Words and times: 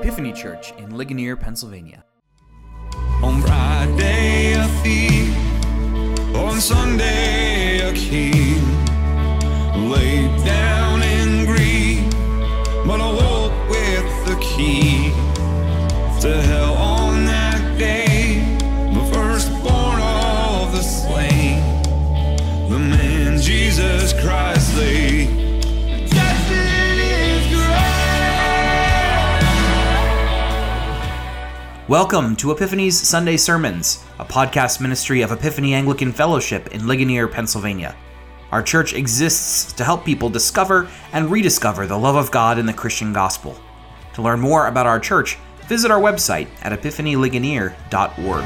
Epiphany 0.00 0.32
Church 0.32 0.72
in 0.78 0.96
Ligonier, 0.96 1.36
Pennsylvania. 1.36 2.02
On 3.22 3.42
Friday 3.42 4.54
a 4.54 4.66
thief, 4.82 5.28
on 6.34 6.58
Sunday 6.58 7.80
a 7.80 7.92
king, 7.92 8.62
laid 9.90 10.42
down 10.42 10.89
Welcome 31.90 32.36
to 32.36 32.52
Epiphany's 32.52 32.96
Sunday 32.96 33.36
Sermons, 33.36 34.04
a 34.20 34.24
podcast 34.24 34.80
ministry 34.80 35.22
of 35.22 35.32
Epiphany 35.32 35.74
Anglican 35.74 36.12
Fellowship 36.12 36.68
in 36.68 36.86
Ligonier, 36.86 37.26
Pennsylvania. 37.26 37.96
Our 38.52 38.62
church 38.62 38.94
exists 38.94 39.72
to 39.72 39.82
help 39.82 40.04
people 40.04 40.30
discover 40.30 40.88
and 41.12 41.32
rediscover 41.32 41.88
the 41.88 41.98
love 41.98 42.14
of 42.14 42.30
God 42.30 42.60
in 42.60 42.66
the 42.66 42.72
Christian 42.72 43.12
gospel. 43.12 43.60
To 44.14 44.22
learn 44.22 44.38
more 44.38 44.68
about 44.68 44.86
our 44.86 45.00
church, 45.00 45.36
visit 45.66 45.90
our 45.90 45.98
website 46.00 46.46
at 46.62 46.70
epiphanyligonier.org. 46.80 48.44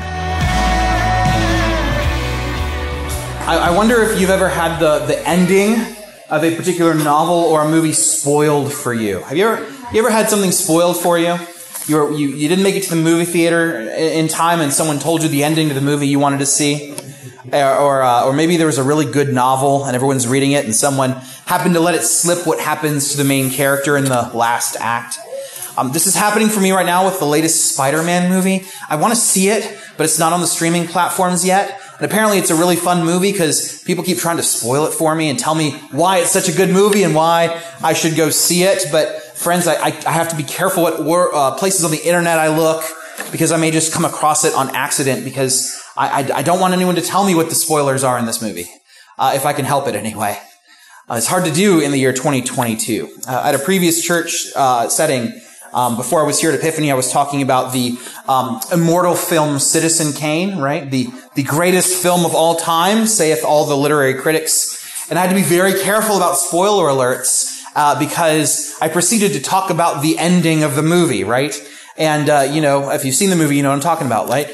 I, 3.47 3.69
I 3.69 3.77
wonder 3.77 4.01
if 4.01 4.19
you've 4.19 4.31
ever 4.31 4.49
had 4.49 4.79
the, 4.79 5.01
the 5.01 5.29
ending 5.29 5.75
of 6.31 6.45
a 6.45 6.57
particular 6.57 6.95
novel 6.95 7.35
or 7.35 7.61
a 7.61 7.69
movie 7.69 7.93
spoiled 7.93 8.73
for 8.73 8.95
you. 8.95 9.19
Have 9.19 9.37
you 9.37 9.47
ever 9.47 9.71
you 9.93 9.99
ever 9.99 10.11
had 10.11 10.31
something 10.31 10.51
spoiled 10.51 10.97
for 10.97 11.19
you? 11.19 11.37
You, 11.87 11.97
were, 11.97 12.13
you 12.13 12.29
you 12.29 12.49
didn't 12.49 12.65
make 12.65 12.77
it 12.77 12.85
to 12.85 12.91
the 12.91 12.97
movie 12.97 13.27
theater 13.27 13.79
in 13.79 14.29
time, 14.29 14.61
and 14.61 14.73
someone 14.73 14.99
told 14.99 15.23
you 15.23 15.29
the 15.29 15.45
ending 15.45 15.69
to 15.69 15.75
the 15.75 15.83
movie 15.83 16.09
you 16.09 16.19
wanted 16.19 16.39
to 16.39 16.47
see, 16.47 16.95
or 17.53 17.77
or, 17.77 18.03
uh, 18.03 18.25
or 18.25 18.33
maybe 18.33 18.57
there 18.57 18.67
was 18.67 18.79
a 18.79 18.83
really 18.83 19.05
good 19.05 19.35
novel 19.35 19.85
and 19.85 19.95
everyone's 19.95 20.27
reading 20.27 20.53
it, 20.53 20.65
and 20.65 20.75
someone 20.75 21.11
happened 21.45 21.75
to 21.75 21.81
let 21.81 21.95
it 21.95 22.03
slip 22.03 22.47
what 22.47 22.59
happens 22.59 23.11
to 23.11 23.19
the 23.19 23.25
main 23.25 23.51
character 23.51 23.99
in 23.99 24.05
the 24.05 24.31
last 24.33 24.77
act. 24.81 25.19
Um, 25.77 25.93
this 25.93 26.07
is 26.07 26.15
happening 26.15 26.49
for 26.49 26.61
me 26.61 26.71
right 26.71 26.87
now 26.87 27.05
with 27.05 27.19
the 27.19 27.27
latest 27.27 27.73
Spider-Man 27.73 28.31
movie. 28.31 28.65
I 28.89 28.97
want 28.97 29.13
to 29.13 29.19
see 29.19 29.49
it, 29.49 29.77
but 29.97 30.05
it's 30.05 30.19
not 30.19 30.33
on 30.33 30.41
the 30.41 30.47
streaming 30.47 30.87
platforms 30.87 31.45
yet. 31.45 31.81
And 31.99 32.11
apparently 32.11 32.39
it's 32.39 32.51
a 32.51 32.55
really 32.55 32.77
fun 32.77 33.05
movie 33.05 33.33
because 33.33 33.83
people 33.83 34.05
keep 34.05 34.19
trying 34.19 34.37
to 34.37 34.43
spoil 34.43 34.87
it 34.87 34.93
for 34.93 35.15
me 35.15 35.29
and 35.31 35.39
tell 35.39 35.55
me 35.55 35.73
why 35.91 36.19
it's 36.19 36.31
such 36.31 36.49
a 36.49 36.53
good 36.53 36.71
movie 36.71 37.03
and 37.03 37.15
why 37.15 37.61
I 37.83 37.93
should 37.93 38.17
go 38.17 38.31
see 38.31 38.63
it. 38.63 38.87
But 38.93 39.21
friends, 39.35 39.67
I, 39.67 39.87
I, 39.87 39.91
have 39.91 40.29
to 40.31 40.37
be 40.37 40.43
careful 40.43 40.85
what 40.85 41.35
uh, 41.35 41.57
places 41.57 41.85
on 41.85 41.91
the 41.91 41.99
internet 41.99 42.39
I 42.39 42.57
look 42.57 42.85
because 43.33 43.53
I 43.53 43.57
may 43.57 43.71
just 43.71 43.93
come 43.93 44.05
across 44.05 44.45
it 44.45 44.55
on 44.55 44.75
accident 44.75 45.25
because 45.25 45.83
I, 45.97 46.23
I, 46.23 46.39
I 46.39 46.43
don't 46.43 46.61
want 46.61 46.75
anyone 46.75 46.95
to 46.95 47.03
tell 47.03 47.25
me 47.25 47.35
what 47.35 47.49
the 47.49 47.55
spoilers 47.55 48.05
are 48.05 48.19
in 48.19 48.27
this 48.27 48.41
movie, 48.41 48.67
uh, 49.19 49.33
if 49.35 49.45
I 49.45 49.53
can 49.53 49.65
help 49.65 49.87
it 49.89 49.95
anyway. 49.95 50.39
Uh, 51.09 51.17
it's 51.17 51.27
hard 51.27 51.45
to 51.45 51.53
do 51.53 51.81
in 51.81 51.91
the 51.91 51.99
year 51.99 52.13
2022. 52.13 53.09
Uh, 53.29 53.43
at 53.45 53.55
a 53.55 53.59
previous 53.59 54.03
church 54.03 54.47
uh, 54.57 54.89
setting, 54.89 55.41
um, 55.75 55.97
before 55.97 56.21
I 56.21 56.23
was 56.25 56.41
here 56.41 56.53
at 56.53 56.59
Epiphany, 56.59 56.91
I 56.93 56.95
was 56.95 57.11
talking 57.11 57.43
about 57.43 57.73
the 57.73 57.99
um, 58.29 58.61
immortal 58.73 59.17
film 59.17 59.59
Citizen 59.59 60.13
Kane, 60.13 60.59
right? 60.59 60.89
The 60.89 61.09
the 61.35 61.43
greatest 61.43 62.01
film 62.01 62.25
of 62.25 62.33
all 62.35 62.55
time, 62.55 63.07
saith 63.07 63.45
all 63.45 63.67
the 63.67 63.77
literary 63.77 64.15
critics. 64.15 64.81
And 65.11 65.19
I 65.19 65.23
had 65.23 65.31
to 65.31 65.35
be 65.35 65.43
very 65.43 65.81
careful 65.81 66.17
about 66.17 66.37
spoiler 66.37 66.87
alerts 66.87 67.54
uh, 67.75 67.99
because 67.99 68.77
I 68.81 68.89
proceeded 68.89 69.33
to 69.33 69.41
talk 69.41 69.71
about 69.71 70.03
the 70.03 70.19
ending 70.19 70.63
of 70.63 70.77
the 70.77 70.83
movie, 70.83 71.25
right? 71.25 71.55
And 71.97 72.29
uh, 72.29 72.49
you 72.51 72.61
know, 72.61 72.91
if 72.91 73.05
you've 73.05 73.15
seen 73.15 73.31
the 73.31 73.37
movie, 73.37 73.57
you 73.57 73.63
know 73.63 73.71
what 73.71 73.77
I'm 73.77 73.81
talking 73.81 74.07
about, 74.07 74.29
right? 74.29 74.49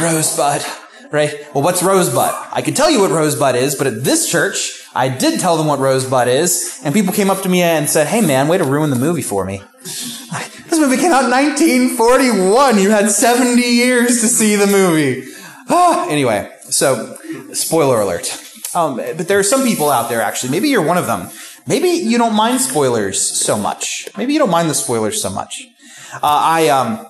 Rosebud, 0.00 0.64
right? 1.12 1.34
Well, 1.54 1.62
what's 1.62 1.82
Rosebud? 1.82 2.34
I 2.52 2.62
can 2.62 2.74
tell 2.74 2.90
you 2.90 3.00
what 3.00 3.10
Rosebud 3.10 3.56
is, 3.56 3.74
but 3.74 3.86
at 3.86 4.04
this 4.04 4.30
church, 4.30 4.86
I 4.94 5.08
did 5.08 5.40
tell 5.40 5.56
them 5.56 5.66
what 5.66 5.78
Rosebud 5.78 6.28
is, 6.28 6.80
and 6.84 6.94
people 6.94 7.12
came 7.12 7.30
up 7.30 7.42
to 7.42 7.48
me 7.48 7.62
and 7.62 7.88
said, 7.88 8.06
"Hey, 8.06 8.20
man, 8.20 8.48
way 8.48 8.58
to 8.58 8.64
ruin 8.64 8.90
the 8.90 8.96
movie 8.96 9.22
for 9.22 9.44
me." 9.44 9.62
This 10.68 10.80
movie 10.80 11.00
came 11.00 11.12
out 11.12 11.24
in 11.24 11.30
1941. 11.30 12.78
You 12.78 12.90
had 12.90 13.08
70 13.08 13.62
years 13.62 14.20
to 14.20 14.26
see 14.26 14.56
the 14.56 14.66
movie. 14.66 15.32
Ah, 15.70 16.06
anyway, 16.10 16.52
so 16.64 17.16
spoiler 17.52 18.00
alert. 18.00 18.36
Um, 18.74 18.96
but 18.96 19.28
there 19.28 19.38
are 19.38 19.44
some 19.44 19.62
people 19.62 19.90
out 19.90 20.08
there, 20.08 20.20
actually. 20.20 20.50
Maybe 20.50 20.68
you're 20.68 20.84
one 20.84 20.98
of 20.98 21.06
them. 21.06 21.30
Maybe 21.66 21.88
you 21.88 22.16
don't 22.16 22.36
mind 22.36 22.60
spoilers 22.60 23.20
so 23.20 23.58
much. 23.58 24.08
Maybe 24.16 24.32
you 24.32 24.38
don't 24.38 24.50
mind 24.50 24.70
the 24.70 24.74
spoilers 24.74 25.20
so 25.20 25.30
much. 25.30 25.66
Uh, 26.14 26.20
I 26.22 26.68
um, 26.68 27.06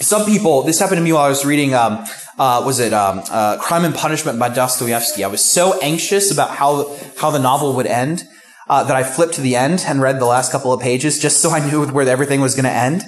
some 0.00 0.26
people. 0.26 0.62
This 0.62 0.78
happened 0.78 0.98
to 0.98 1.02
me 1.02 1.12
while 1.12 1.24
I 1.24 1.28
was 1.28 1.44
reading. 1.44 1.74
Um, 1.74 2.04
uh, 2.38 2.62
was 2.66 2.80
it 2.80 2.92
um, 2.92 3.22
uh, 3.30 3.58
Crime 3.58 3.84
and 3.84 3.94
Punishment 3.94 4.38
by 4.38 4.50
Dostoevsky? 4.50 5.24
I 5.24 5.28
was 5.28 5.42
so 5.42 5.78
anxious 5.80 6.30
about 6.30 6.50
how 6.50 6.94
how 7.18 7.30
the 7.30 7.38
novel 7.38 7.74
would 7.74 7.86
end 7.86 8.24
uh, 8.68 8.84
that 8.84 8.96
I 8.96 9.04
flipped 9.04 9.34
to 9.34 9.40
the 9.40 9.56
end 9.56 9.84
and 9.86 10.02
read 10.02 10.20
the 10.20 10.26
last 10.26 10.52
couple 10.52 10.72
of 10.72 10.80
pages 10.80 11.18
just 11.18 11.40
so 11.40 11.50
I 11.50 11.66
knew 11.66 11.86
where 11.86 12.06
everything 12.08 12.40
was 12.40 12.54
going 12.54 12.64
to 12.64 12.70
end. 12.70 13.02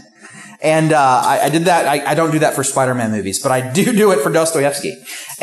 And 0.62 0.92
uh, 0.92 1.22
I, 1.24 1.40
I, 1.44 1.48
did 1.50 1.66
that. 1.66 1.86
I, 1.86 2.12
I, 2.12 2.14
don't 2.14 2.30
do 2.30 2.38
that 2.38 2.54
for 2.54 2.64
Spider-Man 2.64 3.10
movies, 3.10 3.42
but 3.42 3.52
I 3.52 3.72
do 3.72 3.92
do 3.92 4.10
it 4.12 4.20
for 4.20 4.32
Dostoevsky. 4.32 4.96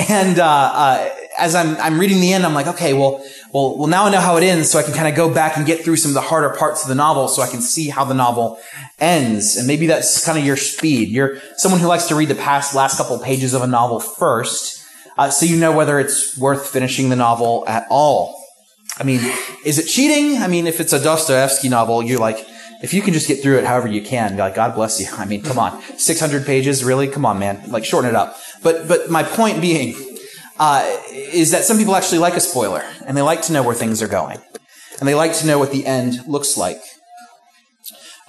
And 0.09 0.40
uh, 0.40 1.09
as 1.38 1.56
I'm 1.56 1.76
I'm 1.78 2.00
reading 2.00 2.20
the 2.20 2.34
end, 2.34 2.46
I'm 2.46 2.54
like, 2.54 2.68
okay, 2.68 2.94
well, 2.94 3.24
well, 3.52 3.78
well, 3.78 3.88
now 3.88 4.06
I 4.06 4.12
know 4.12 4.20
how 4.20 4.38
it 4.38 4.44
ends, 4.44 4.70
so 4.70 4.80
I 4.80 4.84
can 4.84 4.94
kind 4.94 5.08
of 5.08 5.16
go 5.16 5.34
back 5.34 5.58
and 5.58 5.66
get 5.66 5.84
through 5.84 5.98
some 5.98 6.10
of 6.10 6.16
the 6.16 6.22
harder 6.22 6.50
parts 6.52 6.84
of 6.84 6.90
the 6.90 6.96
novel, 6.96 7.28
so 7.28 7.42
I 7.42 7.48
can 7.48 7.62
see 7.62 7.90
how 7.90 8.06
the 8.06 8.14
novel 8.14 8.60
ends. 9.00 9.56
And 9.56 9.68
maybe 9.68 9.88
that's 9.88 10.24
kind 10.24 10.38
of 10.38 10.46
your 10.46 10.58
speed. 10.58 11.10
You're 11.10 11.38
someone 11.58 11.82
who 11.82 11.88
likes 11.88 12.08
to 12.08 12.16
read 12.16 12.30
the 12.30 12.36
past 12.36 12.76
last 12.76 12.98
couple 12.98 13.18
pages 13.20 13.54
of 13.54 13.62
a 13.62 13.68
novel 13.68 14.00
first, 14.00 14.86
uh, 15.18 15.30
so 15.30 15.46
you 15.46 15.58
know 15.58 15.72
whether 15.72 16.00
it's 16.00 16.38
worth 16.38 16.68
finishing 16.68 17.10
the 17.10 17.16
novel 17.16 17.64
at 17.68 17.86
all. 17.90 18.40
I 18.98 19.04
mean, 19.04 19.20
is 19.66 19.80
it 19.80 19.88
cheating? 19.88 20.42
I 20.42 20.48
mean, 20.48 20.68
if 20.68 20.80
it's 20.80 20.94
a 20.94 21.02
Dostoevsky 21.02 21.70
novel, 21.70 22.04
you're 22.04 22.20
like, 22.20 22.46
if 22.84 22.94
you 22.94 23.02
can 23.02 23.14
just 23.14 23.28
get 23.28 23.42
through 23.42 23.58
it 23.58 23.66
however 23.66 23.88
you 23.88 24.02
can, 24.02 24.38
like, 24.38 24.56
God 24.56 24.76
bless 24.76 25.00
you. 25.00 25.08
I 25.18 25.26
mean, 25.26 25.42
come 25.42 25.58
on. 25.58 25.82
600 25.98 26.46
pages, 26.46 26.84
really? 26.84 27.08
Come 27.08 27.26
on, 27.26 27.40
man. 27.40 27.64
Like, 27.72 27.86
shorten 27.86 28.10
it 28.10 28.16
up. 28.16 28.38
But, 28.62 28.88
but 28.88 29.10
my 29.10 29.24
point 29.24 29.62
being, 29.62 29.96
uh, 30.63 30.97
is 31.12 31.51
that 31.51 31.66
some 31.66 31.78
people 31.78 31.94
actually 31.94 32.19
like 32.19 32.35
a 32.35 32.40
spoiler, 32.40 32.81
and 33.06 33.18
they 33.18 33.22
like 33.22 33.41
to 33.41 33.51
know 33.51 33.62
where 33.62 33.75
things 33.75 34.01
are 34.01 34.07
going. 34.07 34.40
And 34.97 35.06
they 35.09 35.13
like 35.13 35.34
to 35.40 35.46
know 35.46 35.59
what 35.59 35.74
the 35.74 35.85
end 35.85 36.25
looks 36.25 36.56
like. 36.56 36.81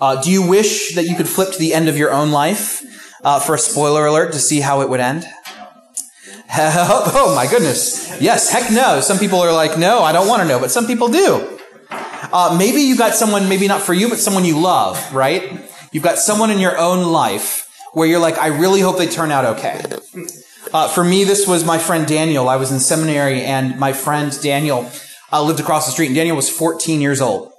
Uh, 0.00 0.21
do 0.21 0.33
you 0.33 0.44
wish 0.44 0.97
that 0.97 1.05
you 1.05 1.15
could 1.15 1.28
flip 1.28 1.53
to 1.53 1.59
the 1.61 1.73
end 1.73 1.89
of 1.89 1.97
your 1.97 2.11
own 2.11 2.33
life 2.33 2.83
uh, 3.23 3.39
for 3.39 3.55
a 3.55 3.59
spoiler 3.59 4.05
alert 4.06 4.33
to 4.33 4.41
see 4.41 4.59
how 4.59 4.81
it 4.81 4.89
would 4.89 4.99
end? 4.99 5.25
oh 6.56 7.33
my 7.37 7.47
goodness. 7.47 8.21
Yes, 8.21 8.50
heck 8.50 8.69
no. 8.73 9.00
Some 9.00 9.19
people 9.19 9.39
are 9.39 9.53
like, 9.53 9.78
no, 9.78 10.00
I 10.00 10.11
don't 10.11 10.27
want 10.27 10.43
to 10.43 10.49
know, 10.49 10.59
but 10.59 10.73
some 10.73 10.89
people 10.89 11.06
do. 11.06 11.56
Uh, 11.89 12.56
maybe 12.59 12.81
you 12.81 12.99
got 12.99 13.15
someone, 13.15 13.49
maybe 13.49 13.69
not 13.69 13.81
for 13.81 13.94
you, 13.94 14.09
but 14.09 14.19
someone 14.19 14.44
you 14.44 14.59
love, 14.59 14.99
right? 15.15 15.71
You've 15.93 16.03
got 16.03 16.19
someone 16.19 16.50
in 16.50 16.59
your 16.59 16.77
own 16.77 17.12
life 17.12 17.71
where 17.93 18.09
you're 18.09 18.19
like, 18.19 18.39
I 18.39 18.49
really 18.49 18.81
hope 18.81 18.99
they 18.99 19.06
turn 19.06 19.31
out 19.31 19.44
okay. 19.56 19.84
Uh, 20.75 20.89
for 20.89 21.05
me, 21.05 21.23
this 21.23 21.47
was 21.47 21.65
my 21.65 21.79
friend 21.79 22.05
Daniel. 22.05 22.49
I 22.49 22.57
was 22.57 22.73
in 22.73 22.81
seminary 22.81 23.43
and 23.43 23.79
my 23.79 23.93
friend 23.93 24.37
Daniel 24.43 24.91
uh, 25.31 25.41
lived 25.41 25.61
across 25.61 25.87
the 25.87 25.93
street 25.93 26.07
and 26.07 26.17
Daniel 26.17 26.35
was 26.35 26.51
14 26.51 27.01
years 27.01 27.21
old. 27.21 27.53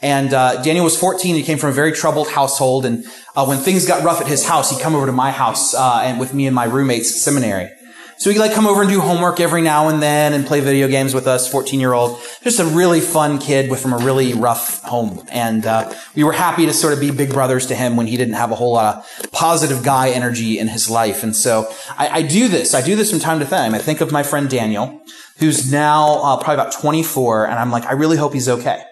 And 0.00 0.32
uh, 0.32 0.62
Daniel 0.62 0.84
was 0.84 0.96
14. 0.96 1.34
He 1.34 1.42
came 1.42 1.58
from 1.58 1.70
a 1.70 1.72
very 1.72 1.90
troubled 1.90 2.28
household. 2.28 2.86
And 2.86 3.04
uh, 3.34 3.44
when 3.44 3.58
things 3.58 3.88
got 3.88 4.04
rough 4.04 4.20
at 4.20 4.28
his 4.28 4.46
house, 4.46 4.70
he'd 4.70 4.80
come 4.80 4.94
over 4.94 5.06
to 5.06 5.12
my 5.12 5.32
house 5.32 5.74
uh, 5.74 6.02
and 6.04 6.20
with 6.20 6.32
me 6.32 6.46
and 6.46 6.54
my 6.54 6.62
roommates 6.62 7.10
at 7.10 7.16
seminary. 7.16 7.72
So 8.20 8.28
he'd 8.28 8.38
like 8.38 8.52
come 8.52 8.66
over 8.66 8.82
and 8.82 8.90
do 8.90 9.00
homework 9.00 9.40
every 9.40 9.62
now 9.62 9.88
and 9.88 10.02
then 10.02 10.34
and 10.34 10.46
play 10.46 10.60
video 10.60 10.88
games 10.88 11.14
with 11.14 11.26
us, 11.26 11.50
14 11.50 11.80
year 11.80 11.94
old. 11.94 12.20
Just 12.42 12.60
a 12.60 12.66
really 12.66 13.00
fun 13.00 13.38
kid 13.38 13.70
with 13.70 13.80
from 13.80 13.94
a 13.94 13.96
really 13.96 14.34
rough 14.34 14.82
home. 14.82 15.26
And 15.30 15.64
uh, 15.64 15.90
we 16.14 16.22
were 16.22 16.32
happy 16.32 16.66
to 16.66 16.74
sort 16.74 16.92
of 16.92 17.00
be 17.00 17.10
big 17.10 17.30
brothers 17.30 17.64
to 17.68 17.74
him 17.74 17.96
when 17.96 18.06
he 18.06 18.18
didn't 18.18 18.34
have 18.34 18.50
a 18.50 18.56
whole 18.56 18.74
lot 18.74 19.06
of 19.24 19.32
positive 19.32 19.82
guy 19.82 20.10
energy 20.10 20.58
in 20.58 20.68
his 20.68 20.90
life. 20.90 21.22
And 21.22 21.34
so 21.34 21.72
I, 21.96 22.08
I 22.08 22.22
do 22.22 22.46
this. 22.48 22.74
I 22.74 22.82
do 22.82 22.94
this 22.94 23.10
from 23.10 23.20
time 23.20 23.38
to 23.38 23.46
time. 23.46 23.74
I 23.74 23.78
think 23.78 24.02
of 24.02 24.12
my 24.12 24.22
friend 24.22 24.50
Daniel, 24.50 25.00
who's 25.38 25.72
now 25.72 26.22
uh, 26.22 26.36
probably 26.36 26.56
about 26.56 26.74
24, 26.74 27.46
and 27.46 27.58
I'm 27.58 27.70
like, 27.70 27.86
I 27.86 27.92
really 27.92 28.18
hope 28.18 28.34
he's 28.34 28.50
okay. 28.50 28.84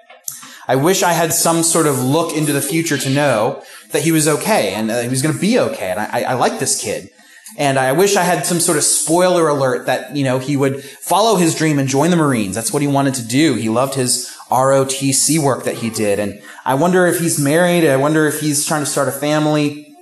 I 0.66 0.76
wish 0.76 1.02
I 1.02 1.12
had 1.12 1.34
some 1.34 1.62
sort 1.64 1.86
of 1.86 2.02
look 2.02 2.34
into 2.34 2.54
the 2.54 2.62
future 2.62 2.96
to 2.96 3.10
know 3.10 3.62
that 3.90 4.04
he 4.04 4.10
was 4.10 4.26
okay 4.26 4.72
and 4.72 4.90
uh, 4.90 5.02
he 5.02 5.08
was 5.08 5.20
going 5.20 5.34
to 5.34 5.40
be 5.40 5.58
okay. 5.58 5.90
And 5.90 6.00
I, 6.00 6.08
I, 6.12 6.22
I 6.22 6.32
like 6.32 6.58
this 6.58 6.80
kid. 6.80 7.10
And 7.56 7.78
I 7.78 7.92
wish 7.92 8.16
I 8.16 8.22
had 8.22 8.46
some 8.46 8.60
sort 8.60 8.78
of 8.78 8.84
spoiler 8.84 9.48
alert 9.48 9.86
that, 9.86 10.14
you 10.14 10.22
know, 10.22 10.38
he 10.38 10.56
would 10.56 10.84
follow 10.84 11.36
his 11.36 11.54
dream 11.54 11.78
and 11.78 11.88
join 11.88 12.10
the 12.10 12.16
Marines. 12.16 12.54
That's 12.54 12.72
what 12.72 12.82
he 12.82 12.88
wanted 12.88 13.14
to 13.14 13.26
do. 13.26 13.54
He 13.54 13.68
loved 13.68 13.94
his 13.94 14.30
ROTC 14.50 15.38
work 15.38 15.64
that 15.64 15.76
he 15.76 15.90
did. 15.90 16.18
And 16.18 16.42
I 16.64 16.74
wonder 16.74 17.06
if 17.06 17.18
he's 17.18 17.38
married. 17.38 17.84
I 17.84 17.96
wonder 17.96 18.26
if 18.26 18.40
he's 18.40 18.66
trying 18.66 18.82
to 18.82 18.90
start 18.90 19.08
a 19.08 19.12
family. 19.12 19.96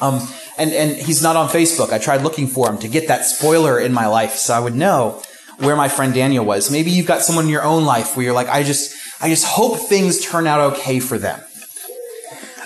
Um, 0.00 0.26
and, 0.58 0.72
and 0.72 0.96
he's 0.96 1.22
not 1.22 1.36
on 1.36 1.48
Facebook. 1.48 1.92
I 1.92 1.98
tried 1.98 2.22
looking 2.22 2.46
for 2.46 2.68
him 2.68 2.78
to 2.78 2.88
get 2.88 3.08
that 3.08 3.24
spoiler 3.24 3.78
in 3.78 3.92
my 3.92 4.06
life 4.06 4.34
so 4.34 4.54
I 4.54 4.60
would 4.60 4.74
know 4.74 5.22
where 5.58 5.76
my 5.76 5.88
friend 5.88 6.12
Daniel 6.12 6.44
was. 6.44 6.70
Maybe 6.70 6.90
you've 6.90 7.06
got 7.06 7.22
someone 7.22 7.44
in 7.46 7.50
your 7.50 7.64
own 7.64 7.84
life 7.84 8.16
where 8.16 8.24
you're 8.24 8.34
like, 8.34 8.48
I 8.48 8.62
just, 8.62 8.94
I 9.22 9.28
just 9.28 9.46
hope 9.46 9.78
things 9.78 10.24
turn 10.24 10.46
out 10.46 10.72
okay 10.72 11.00
for 11.00 11.18
them. 11.18 11.40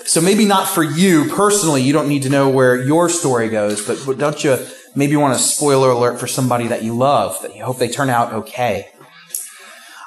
So 0.06 0.20
maybe 0.20 0.44
not 0.44 0.68
for 0.68 0.82
you 0.82 1.30
personally, 1.30 1.82
you 1.82 1.92
don't 1.92 2.08
need 2.08 2.24
to 2.24 2.28
know 2.28 2.50
where 2.50 2.82
your 2.82 3.08
story 3.08 3.48
goes, 3.48 3.84
but, 3.86 4.18
don't 4.18 4.44
you 4.44 4.58
maybe 4.94 5.16
want 5.16 5.34
a 5.34 5.38
spoiler 5.38 5.90
alert 5.90 6.20
for 6.20 6.26
somebody 6.26 6.66
that 6.68 6.82
you 6.82 6.94
love, 6.94 7.40
that 7.42 7.56
you 7.56 7.64
hope 7.64 7.78
they 7.78 7.88
turn 7.88 8.10
out 8.10 8.32
okay? 8.32 8.88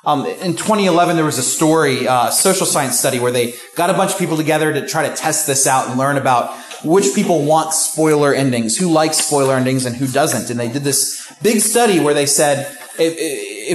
Um, 0.06 0.26
in 0.26 0.56
2011, 0.56 1.16
there 1.16 1.26
was 1.26 1.40
a 1.40 1.44
story, 1.44 2.08
uh, 2.08 2.30
social 2.30 2.66
science 2.66 2.98
study, 2.98 3.20
where 3.20 3.32
they 3.32 3.56
got 3.76 3.90
a 3.90 3.94
bunch 3.94 4.14
of 4.14 4.20
people 4.20 4.38
together 4.38 4.72
to 4.72 4.88
try 4.88 5.10
to 5.10 5.16
test 5.16 5.48
this 5.48 5.66
out 5.66 5.90
and 5.90 5.98
learn 5.98 6.18
about 6.18 6.56
which 6.84 7.16
people 7.16 7.44
want 7.44 7.74
spoiler 7.74 8.34
endings, 8.34 8.78
who 8.78 8.90
likes 8.90 9.18
spoiler 9.18 9.56
endings 9.56 9.86
and 9.86 9.96
who 9.96 10.08
doesn't. 10.08 10.50
And 10.50 10.60
they 10.60 10.72
did 10.72 10.84
this 10.84 11.34
big 11.42 11.60
study 11.60 12.00
where 12.00 12.14
they 12.14 12.28
said, 12.28 12.72
if, 13.00 13.16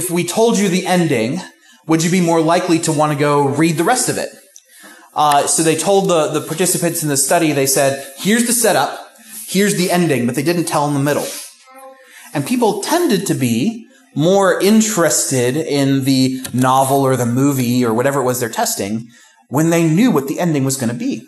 if 0.05 0.09
we 0.09 0.23
told 0.23 0.57
you 0.57 0.69
the 0.69 0.87
ending, 0.87 1.39
would 1.85 2.03
you 2.03 2.09
be 2.09 2.21
more 2.21 2.41
likely 2.41 2.79
to 2.79 2.93
want 2.93 3.11
to 3.11 3.19
go 3.19 3.47
read 3.47 3.77
the 3.77 3.83
rest 3.83 4.07
of 4.07 4.17
it? 4.17 4.29
Uh, 5.15 5.45
so 5.45 5.61
they 5.61 5.75
told 5.75 6.09
the, 6.09 6.27
the 6.27 6.41
participants 6.41 7.03
in 7.03 7.09
the 7.09 7.17
study, 7.17 7.51
they 7.51 7.67
said, 7.67 8.13
here's 8.17 8.47
the 8.47 8.53
setup, 8.53 9.15
here's 9.47 9.75
the 9.75 9.91
ending, 9.91 10.25
but 10.25 10.35
they 10.35 10.43
didn't 10.43 10.65
tell 10.65 10.87
in 10.87 10.93
the 10.93 10.99
middle. 10.99 11.27
And 12.33 12.45
people 12.45 12.81
tended 12.81 13.27
to 13.27 13.35
be 13.35 13.87
more 14.15 14.59
interested 14.59 15.55
in 15.55 16.03
the 16.03 16.45
novel 16.53 17.01
or 17.01 17.15
the 17.15 17.25
movie 17.25 17.85
or 17.85 17.93
whatever 17.93 18.21
it 18.21 18.23
was 18.23 18.39
they're 18.39 18.49
testing 18.49 19.07
when 19.49 19.69
they 19.69 19.87
knew 19.87 20.11
what 20.11 20.27
the 20.27 20.39
ending 20.39 20.63
was 20.63 20.77
going 20.77 20.89
to 20.89 20.95
be. 20.95 21.27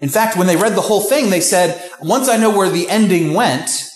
In 0.00 0.08
fact, 0.08 0.36
when 0.36 0.46
they 0.46 0.56
read 0.56 0.74
the 0.74 0.80
whole 0.80 1.00
thing, 1.00 1.30
they 1.30 1.40
said, 1.40 1.90
once 2.00 2.28
I 2.28 2.36
know 2.36 2.56
where 2.56 2.70
the 2.70 2.88
ending 2.88 3.34
went, 3.34 3.88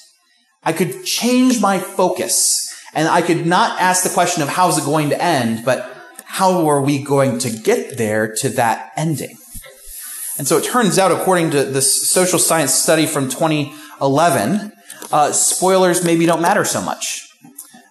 I 0.65 0.73
could 0.73 1.05
change 1.05 1.61
my 1.61 1.79
focus 1.79 2.69
and 2.95 3.09
I 3.09 3.23
could 3.23 3.47
not 3.47 3.81
ask 3.81 4.03
the 4.03 4.11
question 4.11 4.43
of 4.43 4.49
how's 4.49 4.79
it 4.79 4.85
going 4.85 5.11
to 5.11 5.23
end, 5.23 5.65
but 5.65 5.92
how 6.33 6.67
are 6.67 6.81
we 6.81 6.99
going 6.99 7.39
to 7.39 7.51
get 7.51 7.99
there 7.99 8.35
to 8.35 8.49
that 8.49 8.91
ending? 8.97 9.37
And 10.39 10.49
so 10.49 10.57
it 10.57 10.65
turns 10.65 10.99
out, 10.99 11.13
according 11.13 11.51
to 11.51 11.63
this 11.63 12.09
social 12.09 12.39
science 12.39 12.73
study 12.73 13.05
from 13.05 13.29
2011, 13.29 14.73
uh, 15.13 15.33
spoilers 15.33 16.03
maybe 16.03 16.25
don't 16.25 16.41
matter 16.41 16.65
so 16.65 16.81
much. 16.81 17.29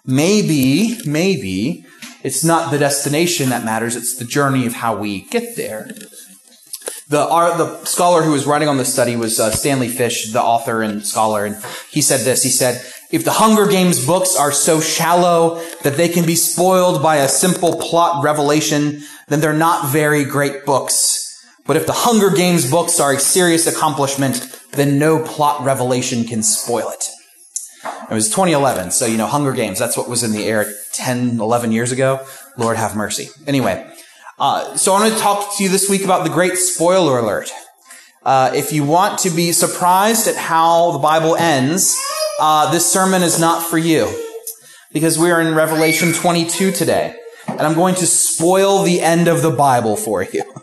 Maybe, 0.08 0.98
maybe 1.06 1.86
it's 2.24 2.44
not 2.44 2.72
the 2.72 2.80
destination 2.80 3.50
that 3.50 3.64
matters, 3.64 3.96
it's 3.96 4.16
the 4.16 4.26
journey 4.26 4.66
of 4.66 4.74
how 4.74 4.96
we 4.98 5.22
get 5.22 5.56
there. 5.56 5.92
The, 7.10 7.20
our, 7.30 7.56
the 7.56 7.86
scholar 7.86 8.24
who 8.24 8.32
was 8.32 8.48
writing 8.48 8.68
on 8.68 8.78
this 8.78 8.92
study 8.92 9.16
was 9.16 9.40
uh, 9.40 9.52
Stanley 9.52 9.88
Fish, 9.88 10.34
the 10.34 10.42
author 10.42 10.82
and 10.82 11.06
scholar, 11.06 11.46
and 11.46 11.64
he 11.92 12.02
said 12.02 12.22
this. 12.22 12.42
He 12.42 12.50
said, 12.50 12.84
if 13.12 13.26
the 13.26 13.32
Hunger 13.32 13.68
Games 13.68 14.06
books 14.06 14.36
are 14.36 14.52
so 14.52 14.80
shallow 14.80 15.62
that 15.84 15.98
they 15.98 16.08
can 16.08 16.26
be 16.26 16.36
spoiled 16.36 17.04
by 17.04 17.18
a 17.18 17.28
simple 17.28 17.76
plot 17.76 18.24
revelation, 18.24 19.04
then 19.28 19.42
they're 19.42 19.54
not 19.54 19.92
very 19.92 20.24
great 20.24 20.66
books. 20.66 21.46
But 21.66 21.76
if 21.76 21.86
the 21.86 21.94
Hunger 21.94 22.30
Games 22.30 22.70
books 22.70 23.00
are 23.00 23.14
a 23.14 23.20
serious 23.20 23.68
accomplishment, 23.68 24.60
then 24.72 24.98
no 24.98 25.24
plot 25.24 25.64
revelation 25.64 26.24
can 26.24 26.42
spoil 26.42 26.90
it. 26.90 27.10
It 28.10 28.14
was 28.14 28.30
2011, 28.30 28.92
so 28.92 29.06
you 29.06 29.18
know, 29.18 29.28
Hunger 29.28 29.54
Games, 29.54 29.80
that's 29.80 29.98
what 29.98 30.10
was 30.10 30.24
in 30.24 30.32
the 30.32 30.46
air 30.46 30.72
10, 30.94 31.40
11 31.40 31.72
years 31.72 31.92
ago. 31.92 32.26
Lord 32.58 32.78
have 32.78 32.96
mercy. 32.96 33.30
Anyway, 33.48 33.90
uh, 34.40 34.76
so 34.76 34.94
I 34.94 35.02
want 35.02 35.14
to 35.14 35.20
talk 35.20 35.58
to 35.58 35.64
you 35.64 35.70
this 35.70 35.90
week 35.90 36.04
about 36.04 36.24
the 36.24 36.30
great 36.30 36.58
spoiler 36.58 37.20
alert. 37.20 37.52
Uh, 38.24 38.52
if 38.54 38.72
you 38.72 38.84
want 38.84 39.20
to 39.20 39.30
be 39.30 39.52
surprised 39.52 40.28
at 40.28 40.36
how 40.36 40.92
the 40.92 41.00
Bible 41.00 41.36
ends, 41.36 41.96
uh, 42.40 42.72
this 42.72 42.92
sermon 42.92 43.24
is 43.24 43.40
not 43.40 43.64
for 43.64 43.78
you 43.78 44.10
because 44.94 45.18
we 45.18 45.32
are 45.32 45.42
in 45.42 45.56
Revelation 45.56 46.14
22 46.14 46.72
today, 46.72 47.16
and 47.48 47.62
I'm 47.62 47.74
going 47.74 47.96
to 47.96 48.06
spoil 48.06 48.84
the 48.84 49.02
end 49.02 49.28
of 49.28 49.42
the 49.42 49.52
Bible 49.52 49.96
for 49.96 50.24
you. 50.24 50.44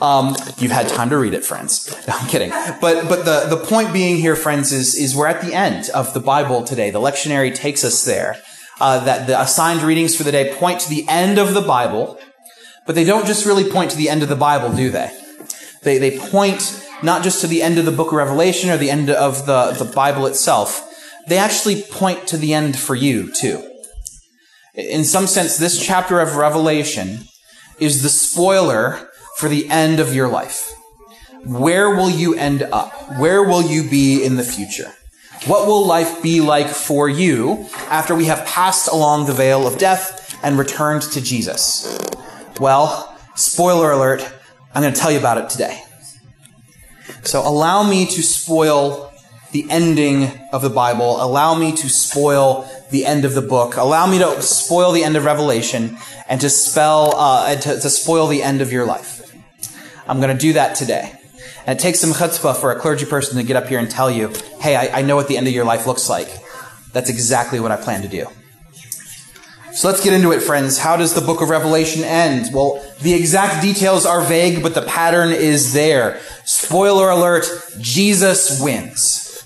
Um, 0.00 0.34
you've 0.58 0.72
had 0.72 0.88
time 0.88 1.10
to 1.10 1.16
read 1.16 1.34
it, 1.34 1.44
friends. 1.44 1.88
No, 2.08 2.14
I'm 2.18 2.26
kidding. 2.26 2.50
But 2.50 3.08
but 3.08 3.24
the, 3.24 3.46
the 3.54 3.64
point 3.64 3.92
being 3.92 4.16
here, 4.16 4.34
friends, 4.34 4.72
is 4.72 4.96
is 4.96 5.14
we're 5.14 5.28
at 5.28 5.40
the 5.40 5.54
end 5.54 5.88
of 5.90 6.14
the 6.14 6.20
Bible 6.20 6.64
today. 6.64 6.90
The 6.90 6.98
lectionary 6.98 7.54
takes 7.54 7.84
us 7.84 8.04
there. 8.04 8.42
Uh, 8.80 9.04
that 9.04 9.28
the 9.28 9.40
assigned 9.40 9.82
readings 9.82 10.16
for 10.16 10.24
the 10.24 10.32
day 10.32 10.52
point 10.54 10.80
to 10.80 10.90
the 10.90 11.06
end 11.08 11.38
of 11.38 11.54
the 11.54 11.60
Bible, 11.60 12.18
but 12.86 12.96
they 12.96 13.04
don't 13.04 13.26
just 13.26 13.46
really 13.46 13.70
point 13.70 13.92
to 13.92 13.96
the 13.96 14.08
end 14.08 14.24
of 14.24 14.28
the 14.28 14.34
Bible, 14.34 14.74
do 14.74 14.90
they? 14.90 15.10
They 15.82 15.98
they 15.98 16.18
point 16.18 16.88
not 17.02 17.22
just 17.22 17.40
to 17.40 17.46
the 17.46 17.62
end 17.62 17.78
of 17.78 17.84
the 17.84 17.92
book 17.92 18.08
of 18.08 18.14
Revelation 18.14 18.70
or 18.70 18.76
the 18.76 18.90
end 18.90 19.10
of 19.10 19.46
the, 19.46 19.72
the 19.72 19.84
Bible 19.84 20.26
itself. 20.26 20.88
They 21.28 21.38
actually 21.38 21.82
point 21.82 22.26
to 22.28 22.36
the 22.36 22.54
end 22.54 22.78
for 22.78 22.94
you 22.94 23.32
too. 23.32 23.68
In 24.74 25.04
some 25.04 25.26
sense, 25.26 25.56
this 25.56 25.84
chapter 25.84 26.20
of 26.20 26.36
Revelation 26.36 27.24
is 27.78 28.02
the 28.02 28.08
spoiler 28.08 29.10
for 29.36 29.48
the 29.48 29.68
end 29.68 30.00
of 30.00 30.14
your 30.14 30.28
life. 30.28 30.72
Where 31.44 31.90
will 31.90 32.10
you 32.10 32.34
end 32.34 32.62
up? 32.62 32.92
Where 33.18 33.42
will 33.42 33.62
you 33.62 33.88
be 33.88 34.24
in 34.24 34.36
the 34.36 34.44
future? 34.44 34.92
What 35.46 35.66
will 35.66 35.84
life 35.84 36.22
be 36.22 36.40
like 36.40 36.68
for 36.68 37.08
you 37.08 37.68
after 37.88 38.14
we 38.14 38.26
have 38.26 38.46
passed 38.46 38.88
along 38.88 39.26
the 39.26 39.32
veil 39.32 39.66
of 39.66 39.76
death 39.76 40.38
and 40.44 40.56
returned 40.56 41.02
to 41.02 41.20
Jesus? 41.20 41.98
Well, 42.60 43.18
spoiler 43.34 43.90
alert, 43.90 44.32
I'm 44.74 44.82
going 44.82 44.94
to 44.94 45.00
tell 45.00 45.12
you 45.12 45.18
about 45.18 45.38
it 45.38 45.50
today. 45.50 45.82
So 47.22 47.46
allow 47.46 47.82
me 47.82 48.06
to 48.06 48.22
spoil 48.22 49.12
the 49.52 49.66
ending 49.70 50.30
of 50.52 50.62
the 50.62 50.70
Bible. 50.70 51.22
Allow 51.22 51.54
me 51.54 51.72
to 51.76 51.88
spoil 51.88 52.68
the 52.90 53.04
end 53.04 53.24
of 53.24 53.34
the 53.34 53.42
book. 53.42 53.76
Allow 53.76 54.06
me 54.06 54.18
to 54.18 54.40
spoil 54.40 54.92
the 54.92 55.04
end 55.04 55.16
of 55.16 55.24
Revelation 55.24 55.98
and 56.28 56.40
to 56.40 56.48
spell 56.48 57.14
uh, 57.16 57.46
and 57.48 57.62
to, 57.62 57.80
to 57.80 57.90
spoil 57.90 58.26
the 58.26 58.42
end 58.42 58.60
of 58.60 58.72
your 58.72 58.86
life. 58.86 59.34
I'm 60.08 60.20
going 60.20 60.34
to 60.34 60.40
do 60.40 60.54
that 60.54 60.74
today. 60.74 61.12
And 61.66 61.78
it 61.78 61.82
takes 61.82 62.00
some 62.00 62.10
chutzpah 62.10 62.56
for 62.56 62.72
a 62.72 62.80
clergy 62.80 63.06
person 63.06 63.36
to 63.36 63.44
get 63.44 63.56
up 63.56 63.68
here 63.68 63.78
and 63.78 63.90
tell 63.90 64.10
you, 64.10 64.32
hey, 64.60 64.74
I, 64.74 65.00
I 65.00 65.02
know 65.02 65.16
what 65.16 65.28
the 65.28 65.36
end 65.36 65.46
of 65.46 65.52
your 65.52 65.64
life 65.64 65.86
looks 65.86 66.08
like. 66.08 66.28
That's 66.92 67.08
exactly 67.08 67.60
what 67.60 67.70
I 67.70 67.76
plan 67.76 68.02
to 68.02 68.08
do. 68.08 68.26
So 69.74 69.88
let's 69.88 70.04
get 70.04 70.12
into 70.12 70.32
it, 70.32 70.40
friends. 70.42 70.78
How 70.78 70.96
does 70.96 71.14
the 71.14 71.22
book 71.22 71.40
of 71.40 71.48
Revelation 71.48 72.04
end? 72.04 72.54
Well, 72.54 72.84
the 73.00 73.14
exact 73.14 73.62
details 73.62 74.04
are 74.04 74.20
vague, 74.20 74.62
but 74.62 74.74
the 74.74 74.82
pattern 74.82 75.30
is 75.32 75.72
there. 75.72 76.20
Spoiler 76.44 77.08
alert, 77.08 77.46
Jesus 77.80 78.60
wins. 78.60 79.44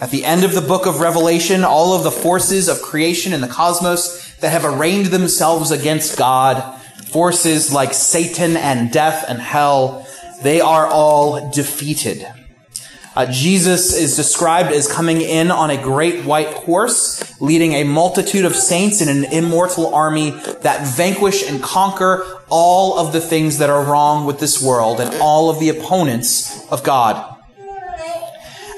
At 0.00 0.10
the 0.10 0.24
end 0.24 0.44
of 0.44 0.54
the 0.54 0.62
book 0.62 0.86
of 0.86 1.00
Revelation, 1.00 1.62
all 1.62 1.94
of 1.94 2.04
the 2.04 2.10
forces 2.10 2.68
of 2.68 2.80
creation 2.80 3.34
and 3.34 3.42
the 3.42 3.48
cosmos 3.48 4.34
that 4.36 4.50
have 4.50 4.64
arraigned 4.64 5.06
themselves 5.06 5.70
against 5.70 6.16
God, 6.16 6.80
forces 7.10 7.72
like 7.72 7.92
Satan 7.92 8.56
and 8.56 8.90
death 8.90 9.26
and 9.28 9.38
hell, 9.38 10.06
they 10.42 10.60
are 10.60 10.86
all 10.86 11.50
defeated. 11.50 12.26
Uh, 13.16 13.24
Jesus 13.32 13.94
is 13.94 14.14
described 14.14 14.70
as 14.70 14.92
coming 14.92 15.22
in 15.22 15.50
on 15.50 15.70
a 15.70 15.82
great 15.82 16.26
white 16.26 16.52
horse, 16.52 17.40
leading 17.40 17.72
a 17.72 17.82
multitude 17.82 18.44
of 18.44 18.54
saints 18.54 19.00
in 19.00 19.08
an 19.08 19.24
immortal 19.32 19.94
army 19.94 20.32
that 20.60 20.86
vanquish 20.86 21.48
and 21.48 21.62
conquer 21.62 22.26
all 22.50 22.98
of 22.98 23.14
the 23.14 23.20
things 23.20 23.56
that 23.56 23.70
are 23.70 23.82
wrong 23.82 24.26
with 24.26 24.38
this 24.38 24.62
world 24.62 25.00
and 25.00 25.14
all 25.14 25.48
of 25.48 25.58
the 25.60 25.70
opponents 25.70 26.70
of 26.70 26.84
God. 26.84 27.34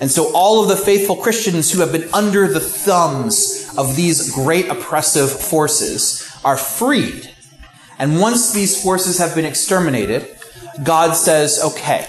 And 0.00 0.08
so 0.08 0.32
all 0.32 0.62
of 0.62 0.68
the 0.68 0.76
faithful 0.76 1.16
Christians 1.16 1.72
who 1.72 1.80
have 1.80 1.90
been 1.90 2.08
under 2.14 2.46
the 2.46 2.60
thumbs 2.60 3.74
of 3.76 3.96
these 3.96 4.32
great 4.32 4.68
oppressive 4.68 5.32
forces 5.32 6.32
are 6.44 6.56
freed. 6.56 7.34
And 7.98 8.20
once 8.20 8.52
these 8.52 8.80
forces 8.80 9.18
have 9.18 9.34
been 9.34 9.44
exterminated, 9.44 10.28
God 10.84 11.14
says, 11.14 11.60
okay, 11.60 12.06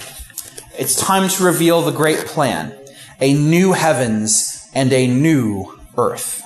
it's 0.80 0.96
time 0.96 1.28
to 1.28 1.44
reveal 1.44 1.82
the 1.82 1.92
great 1.92 2.20
plan 2.20 2.74
a 3.20 3.34
new 3.34 3.72
heavens 3.72 4.66
and 4.72 4.90
a 4.94 5.06
new 5.06 5.78
earth. 5.98 6.38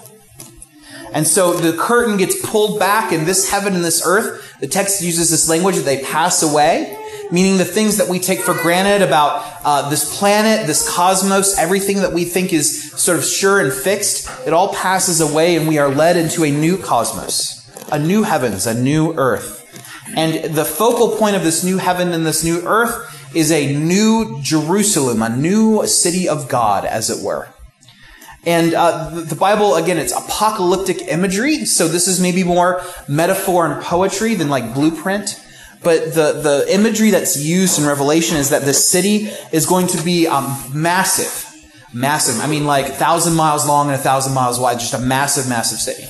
And 1.13 1.25
so 1.25 1.53
the 1.53 1.79
curtain 1.79 2.17
gets 2.17 2.45
pulled 2.45 2.81
back, 2.81 3.13
and 3.13 3.29
this 3.29 3.49
heaven 3.49 3.77
and 3.77 3.85
this 3.85 4.05
earth, 4.05 4.59
the 4.59 4.67
text 4.67 5.01
uses 5.01 5.31
this 5.31 5.49
language 5.49 5.77
that 5.77 5.85
they 5.85 6.03
pass 6.03 6.43
away, 6.43 6.99
meaning 7.31 7.59
the 7.59 7.65
things 7.65 7.97
that 7.99 8.09
we 8.09 8.19
take 8.19 8.41
for 8.41 8.55
granted 8.55 9.07
about 9.07 9.45
uh, 9.65 9.89
this 9.89 10.19
planet, 10.19 10.67
this 10.67 10.93
cosmos, 10.93 11.57
everything 11.57 11.99
that 11.99 12.13
we 12.13 12.25
think 12.25 12.53
is 12.53 12.91
sort 13.01 13.17
of 13.17 13.25
sure 13.25 13.61
and 13.61 13.73
fixed, 13.73 14.29
it 14.45 14.53
all 14.53 14.75
passes 14.75 15.21
away, 15.21 15.55
and 15.55 15.69
we 15.69 15.79
are 15.79 15.89
led 15.89 16.17
into 16.17 16.43
a 16.43 16.51
new 16.51 16.77
cosmos, 16.77 17.71
a 17.93 18.01
new 18.01 18.25
heavens, 18.25 18.67
a 18.67 18.75
new 18.75 19.15
earth. 19.17 19.61
And 20.17 20.53
the 20.57 20.65
focal 20.65 21.17
point 21.17 21.37
of 21.37 21.45
this 21.45 21.63
new 21.63 21.79
heaven 21.79 22.13
and 22.13 22.27
this 22.27 22.43
new 22.43 22.67
earth 22.67 23.15
is 23.35 23.51
a 23.51 23.75
new 23.75 24.41
Jerusalem, 24.43 25.23
a 25.23 25.35
new 25.35 25.87
city 25.87 26.29
of 26.29 26.49
God, 26.49 26.85
as 26.85 27.11
it 27.11 27.25
were. 27.25 27.49
And 28.47 28.75
uh, 28.75 29.09
the 29.11 29.37
Bible, 29.37 29.75
again, 29.77 29.97
it's 29.99 30.13
apocalyptic 30.13 31.03
imagery, 31.09 31.65
so 31.65 31.89
this 31.89 32.07
is 32.07 32.21
maybe 32.21 32.45
more 32.45 32.83
metaphor 33.09 33.67
and 33.67 33.83
poetry 33.83 34.35
than 34.35 34.49
like 34.51 34.75
blueprint. 34.75 35.41
But 35.83 36.15
the, 36.15 36.33
the 36.33 36.67
imagery 36.69 37.11
that's 37.11 37.37
used 37.43 37.79
in 37.79 37.87
Revelation 37.87 38.37
is 38.37 38.51
that 38.51 38.63
this 38.63 38.89
city 38.89 39.31
is 39.53 39.67
going 39.67 39.87
to 39.89 40.03
be 40.03 40.27
um, 40.27 40.63
massive. 40.73 41.43
Massive. 41.93 42.41
I 42.41 42.47
mean, 42.47 42.65
like, 42.67 42.87
thousand 42.95 43.35
miles 43.35 43.67
long 43.67 43.87
and 43.87 43.95
a 43.95 44.03
thousand 44.03 44.35
miles 44.35 44.59
wide, 44.59 44.79
just 44.79 44.95
a 44.95 44.99
massive, 44.99 45.49
massive 45.49 45.79
city. 45.79 46.09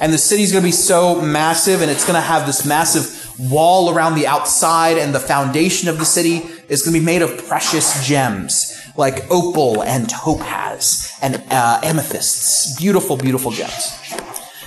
And 0.00 0.12
the 0.12 0.18
city's 0.18 0.50
going 0.50 0.62
to 0.62 0.68
be 0.68 0.72
so 0.72 1.20
massive, 1.20 1.80
and 1.80 1.90
it's 1.90 2.04
going 2.04 2.16
to 2.16 2.20
have 2.20 2.44
this 2.44 2.66
massive 2.66 3.50
wall 3.50 3.94
around 3.94 4.14
the 4.14 4.26
outside 4.26 4.98
and 4.98 5.14
the 5.14 5.20
foundation 5.20 5.88
of 5.88 5.98
the 5.98 6.04
city 6.04 6.42
is 6.68 6.82
going 6.82 6.94
to 6.94 7.00
be 7.00 7.04
made 7.04 7.22
of 7.22 7.46
precious 7.46 8.06
gems 8.06 8.78
like 8.96 9.30
opal 9.30 9.82
and 9.82 10.08
topaz 10.08 11.12
and 11.22 11.42
uh, 11.50 11.80
amethysts. 11.82 12.76
Beautiful, 12.78 13.16
beautiful 13.16 13.50
gems. 13.50 13.98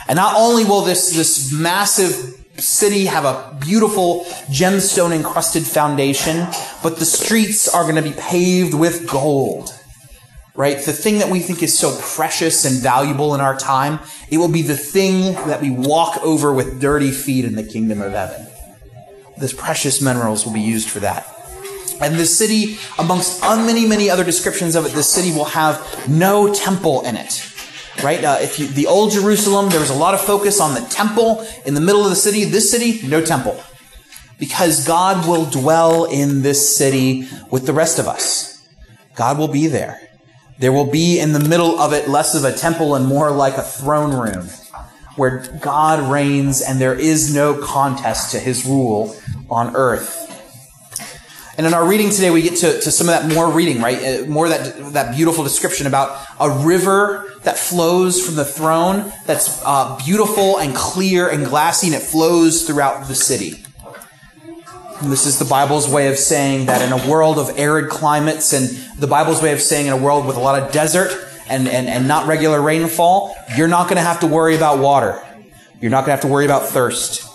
And 0.08 0.18
not 0.18 0.36
only 0.36 0.66
will 0.66 0.82
this, 0.82 1.16
this 1.16 1.52
massive 1.52 2.14
city 2.58 3.06
have 3.06 3.26
a 3.26 3.58
beautiful 3.60 4.24
gemstone 4.50 5.14
encrusted 5.14 5.64
foundation, 5.64 6.48
but 6.82 6.98
the 6.98 7.06
streets 7.06 7.68
are 7.68 7.84
going 7.84 7.96
to 7.96 8.02
be 8.02 8.16
paved 8.18 8.74
with 8.74 9.10
gold. 9.10 9.72
Right? 10.56 10.78
The 10.78 10.94
thing 10.94 11.18
that 11.20 11.30
we 11.30 11.40
think 11.40 11.62
is 11.62 11.78
so 11.78 11.98
precious 12.02 12.64
and 12.64 12.82
valuable 12.82 13.36
in 13.36 13.42
our 13.42 13.58
time, 13.58 14.00
it 14.30 14.38
will 14.38 14.52
be 14.52 14.62
the 14.62 14.78
thing 14.78 15.34
that 15.48 15.62
we 15.62 15.70
walk 15.70 16.18
over 16.24 16.54
with 16.54 16.80
dirty 16.80 17.12
feet 17.12 17.44
in 17.44 17.56
the 17.56 17.64
kingdom 17.64 18.02
of 18.02 18.14
heaven. 18.14 18.48
This 19.38 19.52
precious 19.52 20.02
minerals 20.02 20.46
will 20.46 20.54
be 20.54 20.62
used 20.62 20.90
for 20.90 21.02
that. 21.02 21.35
And 22.02 22.16
the 22.16 22.26
city, 22.26 22.78
amongst 23.00 23.42
many, 23.42 23.86
many 23.88 24.10
other 24.10 24.24
descriptions 24.24 24.76
of 24.76 24.86
it, 24.86 24.92
this 24.94 25.10
city 25.10 25.32
will 25.32 25.46
have 25.46 26.10
no 26.10 26.54
temple 26.54 27.02
in 27.02 27.16
it 27.16 27.52
right? 28.04 28.24
Uh, 28.24 28.38
if 28.42 28.60
you, 28.60 28.68
the 28.68 28.88
old 28.88 29.12
Jerusalem, 29.12 29.70
there 29.70 29.80
was 29.80 29.90
a 29.90 29.96
lot 29.96 30.14
of 30.14 30.22
focus 30.22 30.60
on 30.60 30.74
the 30.74 30.88
temple 30.90 31.48
in 31.66 31.74
the 31.74 31.82
middle 31.82 32.04
of 32.04 32.10
the 32.10 32.16
city. 32.16 32.44
This 32.44 32.70
city, 32.70 33.06
no 33.08 33.22
temple. 33.22 33.62
Because 34.38 34.86
God 34.86 35.28
will 35.28 35.46
dwell 35.46 36.06
in 36.06 36.42
this 36.42 36.76
city 36.76 37.28
with 37.52 37.66
the 37.66 37.74
rest 37.74 38.00
of 38.00 38.08
us. 38.08 38.68
God 39.16 39.38
will 39.38 39.48
be 39.48 39.68
there. 39.68 40.02
There 40.60 40.72
will 40.72 40.90
be 40.90 41.20
in 41.20 41.34
the 41.34 41.40
middle 41.40 41.80
of 41.80 41.94
it 41.94 42.10
less 42.10 42.36
of 42.36 42.44
a 42.44 42.54
temple 42.54 42.96
and 42.96 43.06
more 43.06 43.32
like 43.32 43.58
a 43.58 43.62
throne 43.62 44.14
room 44.14 44.48
where 45.16 45.46
God 45.62 46.12
reigns 46.12 46.62
and 46.62 46.80
there 46.80 46.98
is 46.98 47.34
no 47.34 47.62
contest 47.62 48.32
to 48.32 48.40
his 48.40 48.66
rule 48.66 49.16
on 49.50 49.76
earth. 49.76 50.25
And 51.58 51.66
in 51.66 51.74
our 51.74 51.88
reading 51.88 52.10
today, 52.10 52.32
we 52.32 52.42
get 52.42 52.58
to, 52.58 52.82
to 52.82 52.92
some 52.92 53.08
of 53.08 53.14
that 53.14 53.34
more 53.34 53.50
reading, 53.50 53.82
right? 53.82 53.98
Uh, 53.98 54.26
more 54.26 54.50
that, 54.50 54.94
that 54.94 55.16
beautiful 55.16 55.44
description 55.44 55.88
about 55.88 56.26
a 56.38 56.50
river 56.50 57.32
that 57.44 57.58
flows 57.58 58.26
from 58.26 58.36
the 58.36 58.44
throne 58.44 59.14
that's 59.26 59.62
uh, 59.64 59.98
beautiful 60.06 60.58
and 60.58 60.76
clear 60.76 61.30
and 61.30 61.46
glassy, 61.46 61.88
and 61.88 61.96
it 61.96 62.02
flows 62.02 62.68
throughout 62.68 63.08
the 63.08 63.16
city. 63.16 63.64
And 65.02 65.12
this 65.12 65.26
is 65.26 65.40
the 65.40 65.46
Bible's 65.46 65.88
way 65.88 66.08
of 66.10 66.18
saying 66.18 66.66
that 66.66 66.82
in 66.82 66.92
a 66.92 67.10
world 67.10 67.38
of 67.38 67.58
arid 67.58 67.90
climates, 67.90 68.52
and 68.52 68.68
the 69.00 69.08
Bible's 69.08 69.42
way 69.42 69.54
of 69.54 69.62
saying 69.62 69.88
in 69.88 69.94
a 69.94 69.98
world 69.98 70.26
with 70.26 70.36
a 70.36 70.42
lot 70.42 70.62
of 70.62 70.74
desert 70.74 71.12
and, 71.48 71.70
and, 71.70 71.88
and 71.88 72.06
not 72.08 72.28
regular 72.28 72.62
rainfall, 72.62 73.34
you're 73.56 73.68
not 73.70 73.84
going 73.84 73.98
to 73.98 74.02
have 74.02 74.20
to 74.22 74.28
worry 74.28 74.58
about 74.58 74.80
water. 74.80 75.22
You're 75.80 75.92
not 75.92 76.02
going 76.02 76.08
to 76.08 76.12
have 76.12 76.22
to 76.22 76.28
worry 76.28 76.46
about 76.46 76.64
thirst. 76.64 77.30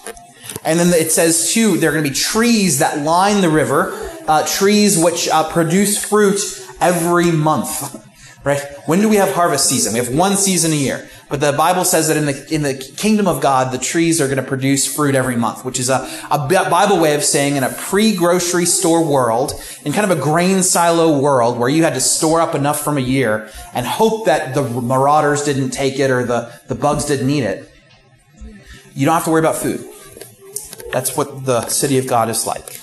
And 0.64 0.78
then 0.78 0.88
it 0.92 1.10
says, 1.10 1.52
too, 1.54 1.78
there 1.78 1.90
are 1.90 1.92
going 1.92 2.04
to 2.04 2.10
be 2.10 2.16
trees 2.16 2.80
that 2.80 2.98
line 2.98 3.40
the 3.40 3.48
river 3.48 4.09
uh, 4.26 4.46
trees 4.46 5.02
which 5.02 5.28
uh, 5.28 5.50
produce 5.50 6.02
fruit 6.02 6.40
every 6.80 7.30
month. 7.30 8.06
Right? 8.42 8.60
When 8.86 9.00
do 9.00 9.08
we 9.08 9.16
have 9.16 9.32
harvest 9.34 9.68
season? 9.68 9.92
We 9.92 9.98
have 9.98 10.14
one 10.14 10.36
season 10.36 10.72
a 10.72 10.76
year. 10.76 11.10
But 11.28 11.40
the 11.40 11.52
Bible 11.52 11.84
says 11.84 12.08
that 12.08 12.16
in 12.16 12.26
the, 12.26 12.52
in 12.52 12.62
the 12.62 12.74
kingdom 12.74 13.28
of 13.28 13.40
God, 13.40 13.70
the 13.70 13.78
trees 13.78 14.20
are 14.20 14.26
going 14.26 14.38
to 14.38 14.42
produce 14.42 14.92
fruit 14.92 15.14
every 15.14 15.36
month, 15.36 15.64
which 15.64 15.78
is 15.78 15.88
a, 15.88 16.08
a 16.30 16.48
Bible 16.48 16.98
way 16.98 17.14
of 17.14 17.22
saying 17.22 17.56
in 17.56 17.62
a 17.62 17.68
pre-grocery 17.68 18.64
store 18.64 19.06
world, 19.06 19.52
in 19.84 19.92
kind 19.92 20.10
of 20.10 20.18
a 20.18 20.20
grain 20.20 20.62
silo 20.62 21.20
world 21.20 21.56
where 21.56 21.68
you 21.68 21.84
had 21.84 21.94
to 21.94 22.00
store 22.00 22.40
up 22.40 22.56
enough 22.56 22.80
from 22.80 22.96
a 22.96 23.00
year 23.00 23.48
and 23.74 23.86
hope 23.86 24.26
that 24.26 24.54
the 24.54 24.62
marauders 24.62 25.44
didn't 25.44 25.70
take 25.70 26.00
it 26.00 26.10
or 26.10 26.24
the, 26.24 26.50
the 26.66 26.74
bugs 26.74 27.04
didn't 27.04 27.30
eat 27.30 27.44
it. 27.44 27.70
You 28.94 29.06
don't 29.06 29.14
have 29.14 29.24
to 29.24 29.30
worry 29.30 29.40
about 29.40 29.56
food. 29.56 29.86
That's 30.92 31.16
what 31.16 31.44
the 31.44 31.68
city 31.68 31.98
of 31.98 32.08
God 32.08 32.28
is 32.28 32.44
like. 32.44 32.79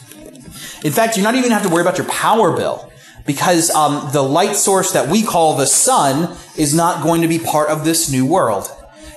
In 0.87 0.93
fact, 0.93 1.17
you're 1.17 1.23
not 1.25 1.35
even 1.35 1.51
have 1.51 1.63
to 1.63 1.69
worry 1.69 1.81
about 1.81 1.97
your 1.97 2.07
power 2.07 2.55
bill 2.55 2.89
because 3.25 3.69
um, 3.71 4.09
the 4.13 4.21
light 4.21 4.55
source 4.55 4.93
that 4.93 5.09
we 5.09 5.21
call 5.21 5.57
the 5.57 5.65
sun 5.65 6.33
is 6.55 6.73
not 6.73 7.03
going 7.03 7.23
to 7.23 7.27
be 7.27 7.39
part 7.39 7.67
of 7.67 7.83
this 7.83 8.09
new 8.09 8.25
world. 8.25 8.71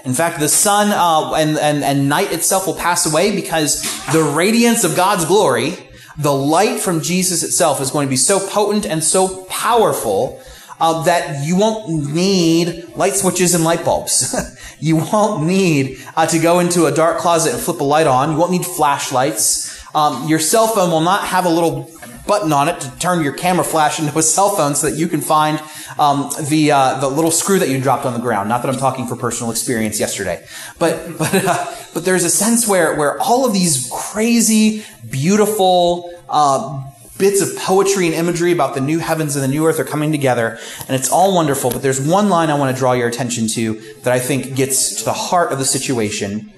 In 0.05 0.13
fact, 0.13 0.41
the 0.41 0.49
sun 0.49 0.89
uh, 0.89 1.33
and, 1.35 1.57
and, 1.57 1.85
and 1.85 2.09
night 2.09 2.33
itself 2.33 2.67
will 2.67 2.75
pass 2.75 3.07
away 3.07 3.37
because 3.37 3.83
the 4.13 4.21
radiance 4.21 4.83
of 4.83 4.97
God's 4.97 5.25
glory, 5.25 5.75
the 6.19 6.33
light 6.33 6.81
from 6.81 7.03
Jesus 7.03 7.45
itself, 7.45 7.81
is 7.81 7.93
going 7.93 8.09
to 8.09 8.11
be 8.11 8.17
so 8.17 8.45
potent 8.49 8.85
and 8.85 9.05
so 9.05 9.45
powerful 9.45 10.43
uh, 10.81 11.05
that 11.05 11.47
you 11.47 11.57
won't 11.57 12.13
need 12.13 12.97
light 12.97 13.15
switches 13.15 13.55
and 13.55 13.63
light 13.63 13.85
bulbs. 13.85 14.35
you 14.81 14.97
won't 14.97 15.47
need 15.47 16.05
uh, 16.17 16.27
to 16.27 16.41
go 16.41 16.59
into 16.59 16.87
a 16.87 16.93
dark 16.93 17.19
closet 17.19 17.55
and 17.55 17.63
flip 17.63 17.79
a 17.79 17.85
light 17.85 18.09
on. 18.09 18.33
You 18.33 18.39
won't 18.39 18.51
need 18.51 18.67
flashlights. 18.67 19.80
Um, 19.95 20.29
your 20.29 20.39
cell 20.39 20.69
phone 20.69 20.91
will 20.91 21.01
not 21.01 21.25
have 21.25 21.47
a 21.47 21.49
little 21.49 21.91
button 22.27 22.53
on 22.53 22.69
it 22.69 22.81
to 22.81 22.99
turn 22.99 23.25
your 23.25 23.33
camera 23.33 23.65
flash 23.65 23.99
into 23.99 24.17
a 24.17 24.23
cell 24.23 24.51
phone 24.51 24.75
so 24.77 24.89
that 24.89 24.97
you 24.97 25.09
can 25.09 25.21
find 25.21 25.61
um, 25.99 26.31
the 26.49 26.71
uh, 26.71 27.01
the 27.01 27.09
little 27.09 27.33
screw 27.33 27.59
that 27.59 27.69
you 27.69 27.81
dropped 27.81 28.07
on 28.07 28.13
the 28.15 28.21
ground. 28.21 28.49
Not 28.49 28.63
that 28.63 28.73
I'm 28.73 28.79
talking 28.79 29.07
for 29.07 29.17
personal 29.17 29.51
experience 29.51 29.99
yesterday, 29.99 30.47
but 30.79 31.19
but 31.19 31.35
uh, 31.35 31.75
but 31.93 32.05
there's 32.05 32.25
a 32.25 32.31
sense 32.31 32.69
where 32.69 32.95
where 32.95 33.21
all 33.21 33.47
of 33.47 33.53
these 33.53 33.91
crazy, 33.93 34.85
beautiful. 35.09 36.11
Uh, 36.29 36.87
bits 37.19 37.43
of 37.43 37.55
poetry 37.59 38.07
and 38.07 38.15
imagery 38.15 38.51
about 38.51 38.75
the 38.75 38.81
new 38.81 38.99
heavens 38.99 39.37
and 39.37 39.45
the 39.45 39.49
new 39.49 39.67
earth 39.67 39.79
are 39.79 39.85
coming 39.85 40.11
together, 40.11 40.59
and 40.89 40.97
it's 40.97 41.11
all 41.11 41.35
wonderful. 41.35 41.71
But 41.71 41.83
there's 41.83 42.01
one 42.01 42.31
line 42.31 42.49
I 42.49 42.59
want 42.59 42.75
to 42.75 42.79
draw 42.79 42.93
your 42.93 43.09
attention 43.09 43.47
to 43.49 43.75
that 44.05 44.13
I 44.15 44.19
think 44.19 44.57
gets 44.57 44.95
to 44.95 45.05
the 45.05 45.13
heart 45.13 45.53
of 45.53 45.59
the 45.59 45.67
situation, 45.67 46.51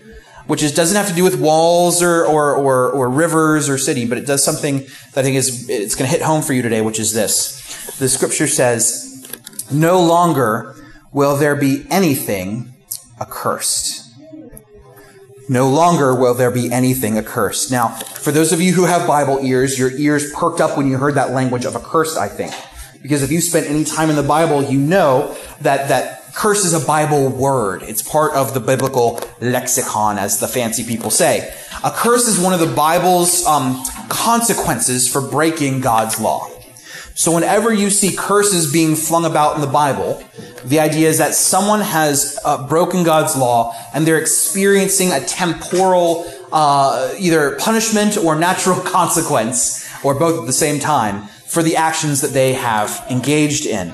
which 0.47 0.63
is 0.63 0.73
doesn't 0.75 0.97
have 0.97 1.09
to 1.09 1.15
do 1.15 1.25
with 1.25 1.41
walls 1.41 2.03
or, 2.03 2.25
or, 2.25 2.55
or, 2.55 2.91
or 2.91 3.09
rivers 3.09 3.69
or 3.69 3.79
city, 3.79 4.07
but 4.07 4.19
it 4.19 4.27
does 4.27 4.45
something 4.45 4.79
that 5.13 5.19
I 5.19 5.23
think 5.23 5.37
is 5.37 5.69
it's 5.69 5.95
going 5.95 6.11
to 6.11 6.17
hit 6.17 6.25
home 6.25 6.43
for 6.43 6.53
you 6.53 6.63
today, 6.63 6.81
which 6.81 6.99
is 6.99 7.13
this. 7.13 7.97
The 7.99 8.09
scripture 8.09 8.47
says, 8.47 9.27
"No 9.71 10.03
longer 10.03 10.75
will 11.13 11.37
there 11.37 11.57
be 11.57 11.87
anything 11.91 12.75
accursed." 13.21 14.01
No 15.49 15.69
longer 15.69 16.15
will 16.15 16.35
there 16.35 16.53
be 16.53 16.73
anything 16.73 17.19
accursed. 17.19 17.71
Now, 17.71 17.89
for 17.89 18.31
those 18.31 18.53
of 18.53 18.61
you 18.61 18.73
who 18.73 18.85
have 18.85 19.07
Bible 19.07 19.41
ears, 19.43 19.79
your 19.79 19.91
ears 19.91 20.33
perked 20.33 20.61
up 20.61 20.79
when 20.79 20.87
you 20.87 20.97
heard 20.97 21.15
that 21.17 21.33
language 21.33 21.65
of 21.65 21.75
accursed, 21.75 22.17
I 22.17 22.29
think. 22.29 22.55
Because 23.03 23.23
if 23.23 23.33
you 23.33 23.41
spent 23.41 23.67
any 23.67 23.85
time 23.85 24.09
in 24.09 24.17
the 24.17 24.23
Bible, 24.23 24.63
you 24.63 24.79
know 24.79 25.37
that, 25.61 25.89
that 25.89 26.22
curse 26.35 26.65
is 26.65 26.73
a 26.73 26.85
Bible 26.87 27.29
word. 27.29 27.83
It's 27.83 28.03
part 28.03 28.35
of 28.35 28.55
the 28.55 28.61
biblical 28.61 29.21
lexicon, 29.41 30.19
as 30.19 30.41
the 30.41 30.49
fancy 30.49 30.85
people 30.85 31.11
say. 31.11 31.55
A 31.85 31.91
curse 31.91 32.27
is 32.27 32.39
one 32.39 32.53
of 32.53 32.61
the 32.61 32.75
Bible's 32.75 33.45
um, 33.47 33.83
consequences 34.09 35.09
for 35.09 35.21
breaking 35.21 35.81
God's 35.81 36.21
law. 36.21 36.49
So 37.15 37.35
whenever 37.35 37.73
you 37.73 37.91
see 37.91 38.17
curses 38.17 38.73
being 38.73 38.97
flung 38.97 39.25
about 39.25 39.55
in 39.55 39.61
the 39.61 39.67
Bible, 39.67 40.23
the 40.65 40.81
idea 40.81 41.09
is 41.09 41.19
that 41.19 41.35
someone 41.35 41.81
has 41.81 42.39
uh, 42.45 42.67
broken 42.67 43.05
God's 43.05 43.37
law 43.37 43.75
and 43.93 44.07
they're 44.07 44.19
experiencing 44.19 45.13
a 45.13 45.21
temporal, 45.21 46.31
uh, 46.53 47.13
either 47.19 47.57
punishment 47.57 48.17
or 48.17 48.35
natural 48.35 48.81
consequence, 48.85 49.89
or 50.03 50.15
both 50.15 50.41
at 50.41 50.47
the 50.47 50.53
same 50.53 50.81
time, 50.81 51.27
for 51.47 51.63
the 51.63 51.77
actions 51.77 52.23
that 52.23 52.33
they 52.33 52.55
have 52.55 53.05
engaged 53.11 53.67
in. 53.67 53.93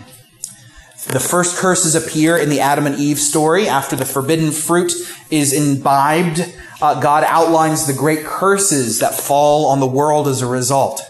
The 1.06 1.20
first 1.20 1.56
curses 1.56 1.94
appear 1.94 2.36
in 2.36 2.50
the 2.50 2.60
Adam 2.60 2.86
and 2.86 2.96
Eve 2.96 3.18
story. 3.18 3.68
After 3.68 3.94
the 3.94 4.04
forbidden 4.04 4.50
fruit 4.50 4.92
is 5.30 5.52
imbibed, 5.52 6.40
uh, 6.82 7.00
God 7.00 7.24
outlines 7.24 7.86
the 7.86 7.92
great 7.92 8.24
curses 8.24 8.98
that 8.98 9.14
fall 9.14 9.66
on 9.66 9.78
the 9.80 9.86
world 9.86 10.26
as 10.26 10.42
a 10.42 10.46
result. 10.46 11.00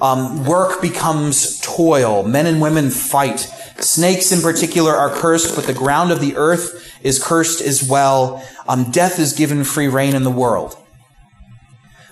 Um, 0.00 0.44
work 0.44 0.82
becomes 0.82 1.58
toil. 1.60 2.22
Men 2.22 2.46
and 2.46 2.60
women 2.60 2.90
fight. 2.90 3.40
Snakes 3.78 4.32
in 4.32 4.42
particular 4.42 4.94
are 4.94 5.10
cursed, 5.10 5.56
but 5.56 5.64
the 5.64 5.74
ground 5.74 6.12
of 6.12 6.20
the 6.20 6.36
earth 6.36 6.94
is 7.02 7.22
cursed 7.22 7.62
as 7.62 7.88
well. 7.88 8.44
Um, 8.68 8.90
death 8.90 9.18
is 9.18 9.32
given 9.32 9.64
free 9.64 9.88
reign 9.88 10.14
in 10.14 10.24
the 10.24 10.30
world. 10.30 10.76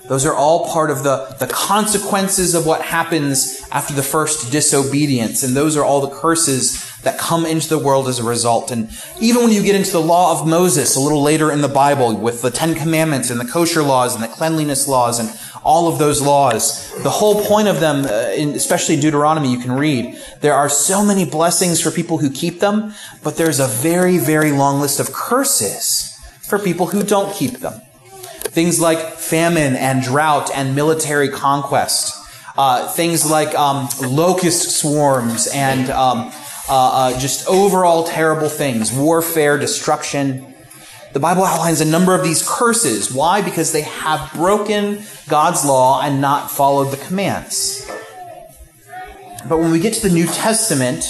Those 0.07 0.27
are 0.27 0.35
all 0.35 0.71
part 0.71 0.91
of 0.91 1.03
the, 1.03 1.35
the 1.39 1.47
consequences 1.47 2.55
of 2.55 2.67
what 2.67 2.83
happens 2.83 3.67
after 3.73 3.95
the 3.95 4.03
first 4.03 4.53
disobedience. 4.53 5.43
And 5.43 5.57
those 5.57 5.79
are 5.79 5.85
all 5.85 6.03
the 6.03 6.15
curses 6.15 6.85
that 7.03 7.19
come 7.19 7.47
into 7.47 7.69
the 7.69 7.79
world 7.79 8.07
as 8.09 8.19
a 8.19 8.25
result. 8.25 8.71
And 8.71 8.91
even 9.19 9.43
when 9.43 9.53
you 9.53 9.63
get 9.63 9.75
into 9.75 9.93
the 9.93 10.03
law 10.03 10.39
of 10.39 10.47
Moses 10.47 10.95
a 10.95 11.01
little 11.01 11.23
later 11.23 11.51
in 11.51 11.63
the 11.63 11.69
Bible 11.69 12.15
with 12.17 12.43
the 12.43 12.51
Ten 12.51 12.75
Commandments 12.75 13.31
and 13.31 13.41
the 13.41 13.47
kosher 13.47 13.83
laws 13.83 14.15
and 14.15 14.23
the 14.23 14.29
cleanliness 14.29 14.87
laws 14.87 15.19
and 15.19 15.31
all 15.63 15.89
of 15.89 15.99
those 15.99 16.21
laws, 16.21 16.93
the 17.03 17.11
whole 17.11 17.43
point 17.47 17.69
of 17.69 17.81
them, 17.81 18.05
uh, 18.05 18.09
especially 18.55 19.01
Deuteronomy, 19.01 19.51
you 19.51 19.59
can 19.59 19.73
read, 19.73 20.19
there 20.43 20.55
are 20.55 20.69
so 20.69 21.03
many 21.03 21.25
blessings 21.25 21.81
for 21.81 21.91
people 21.91 22.19
who 22.19 22.31
keep 22.31 22.61
them, 22.61 22.93
but 23.23 23.37
there's 23.37 23.59
a 23.59 23.67
very, 23.67 24.19
very 24.19 24.53
long 24.53 24.81
list 24.81 25.01
of 25.01 25.13
curses 25.13 26.15
for 26.43 26.59
people 26.59 26.89
who 26.89 27.03
don't 27.03 27.35
keep 27.35 27.61
them. 27.61 27.81
Things 28.55 28.81
like 28.81 29.17
famine 29.19 29.75
and 29.75 30.01
drought 30.01 30.49
and 30.55 30.77
military 30.77 31.29
conquest. 31.29 32.15
Uh, 32.57 32.87
things 32.87 33.29
like 33.29 33.53
um, 33.57 33.89
locust 34.01 34.79
swarms 34.79 35.49
and 35.49 35.91
um, 35.91 36.31
uh, 36.69 37.11
uh, 37.13 37.19
just 37.19 37.49
overall 37.49 38.05
terrible 38.05 38.49
things, 38.49 38.93
warfare, 38.93 39.59
destruction. 39.59 40.55
the 41.13 41.19
Bible 41.19 41.43
outlines 41.43 41.81
a 41.81 41.85
number 41.85 42.15
of 42.15 42.23
these 42.23 42.49
curses. 42.49 43.13
Why? 43.13 43.43
Because 43.43 43.73
they 43.73 43.83
have 43.83 44.33
broken 44.33 45.03
God's 45.29 45.65
law 45.65 46.01
and 46.01 46.21
not 46.21 46.49
followed 46.49 46.93
the 46.93 46.97
commands. 46.97 47.91
But 49.49 49.59
when 49.59 49.73
we 49.73 49.81
get 49.81 49.95
to 49.95 50.09
the 50.09 50.15
New 50.15 50.29
Testament, 50.29 51.05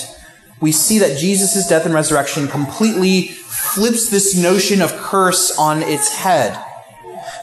we 0.62 0.72
see 0.72 0.98
that 1.00 1.18
Jesus' 1.18 1.68
death 1.68 1.84
and 1.84 1.92
resurrection 1.92 2.48
completely 2.48 3.28
flips 3.28 4.08
this 4.08 4.34
notion 4.34 4.80
of 4.80 4.96
curse 4.96 5.58
on 5.58 5.82
its 5.82 6.16
head. 6.16 6.58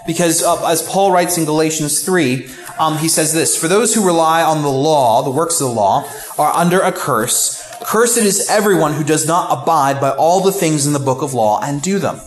Because 0.06 0.44
uh, 0.44 0.66
as 0.66 0.82
Paul 0.82 1.12
writes 1.12 1.38
in 1.38 1.46
Galatians 1.46 2.04
3, 2.04 2.48
um, 2.80 2.98
he 2.98 3.08
says 3.08 3.34
this 3.34 3.56
For 3.56 3.68
those 3.68 3.94
who 3.94 4.06
rely 4.06 4.42
on 4.42 4.62
the 4.62 4.70
law, 4.70 5.22
the 5.22 5.32
works 5.32 5.62
of 5.62 5.68
the 5.68 5.74
law, 5.74 6.10
are 6.38 6.54
under 6.54 6.80
a 6.80 6.92
curse. 6.92 7.62
Cursed 7.84 8.18
is 8.18 8.50
everyone 8.50 8.94
who 8.94 9.04
does 9.04 9.28
not 9.28 9.62
abide 9.62 10.00
by 10.00 10.12
all 10.12 10.42
the 10.42 10.52
things 10.52 10.86
in 10.86 10.94
the 10.94 11.00
book 11.00 11.22
of 11.22 11.34
law 11.34 11.60
and 11.62 11.82
do 11.82 12.00
them. 12.00 12.20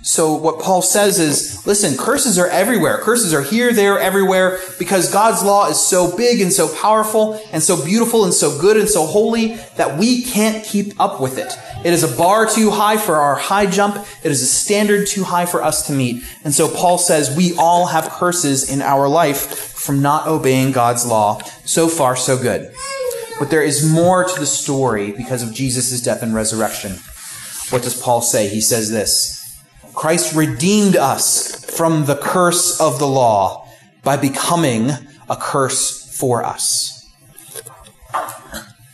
So 0.00 0.32
what 0.34 0.60
Paul 0.60 0.80
says 0.80 1.18
is, 1.18 1.66
listen, 1.66 1.96
curses 1.96 2.38
are 2.38 2.46
everywhere. 2.46 2.98
Curses 2.98 3.34
are 3.34 3.42
here, 3.42 3.72
there, 3.72 3.98
everywhere, 3.98 4.60
because 4.78 5.12
God's 5.12 5.42
law 5.42 5.68
is 5.68 5.80
so 5.80 6.16
big 6.16 6.40
and 6.40 6.52
so 6.52 6.72
powerful 6.74 7.40
and 7.52 7.62
so 7.62 7.84
beautiful 7.84 8.24
and 8.24 8.32
so 8.32 8.58
good 8.60 8.76
and 8.76 8.88
so 8.88 9.06
holy 9.06 9.56
that 9.76 9.98
we 9.98 10.22
can't 10.22 10.64
keep 10.64 10.98
up 11.00 11.20
with 11.20 11.36
it. 11.36 11.52
It 11.84 11.92
is 11.92 12.04
a 12.04 12.16
bar 12.16 12.48
too 12.48 12.70
high 12.70 12.96
for 12.96 13.16
our 13.16 13.34
high 13.34 13.66
jump. 13.66 13.96
It 14.22 14.30
is 14.30 14.40
a 14.40 14.46
standard 14.46 15.08
too 15.08 15.24
high 15.24 15.46
for 15.46 15.62
us 15.62 15.86
to 15.88 15.92
meet. 15.92 16.24
And 16.44 16.54
so 16.54 16.68
Paul 16.68 16.98
says 16.98 17.36
we 17.36 17.56
all 17.56 17.86
have 17.86 18.08
curses 18.08 18.72
in 18.72 18.82
our 18.82 19.08
life 19.08 19.74
from 19.78 20.00
not 20.00 20.26
obeying 20.26 20.72
God's 20.72 21.06
law. 21.06 21.40
So 21.64 21.88
far, 21.88 22.16
so 22.16 22.36
good. 22.40 22.72
But 23.38 23.50
there 23.50 23.62
is 23.62 23.88
more 23.88 24.24
to 24.24 24.40
the 24.40 24.46
story 24.46 25.12
because 25.12 25.42
of 25.42 25.52
Jesus' 25.52 26.00
death 26.00 26.22
and 26.22 26.34
resurrection. 26.34 26.98
What 27.70 27.82
does 27.82 28.00
Paul 28.00 28.22
say? 28.22 28.48
He 28.48 28.60
says 28.60 28.90
this. 28.90 29.37
Christ 29.98 30.36
redeemed 30.36 30.94
us 30.94 31.64
from 31.76 32.04
the 32.04 32.14
curse 32.14 32.80
of 32.80 33.00
the 33.00 33.06
law 33.08 33.66
by 34.04 34.16
becoming 34.16 34.90
a 35.28 35.34
curse 35.34 36.16
for 36.16 36.44
us. 36.44 37.04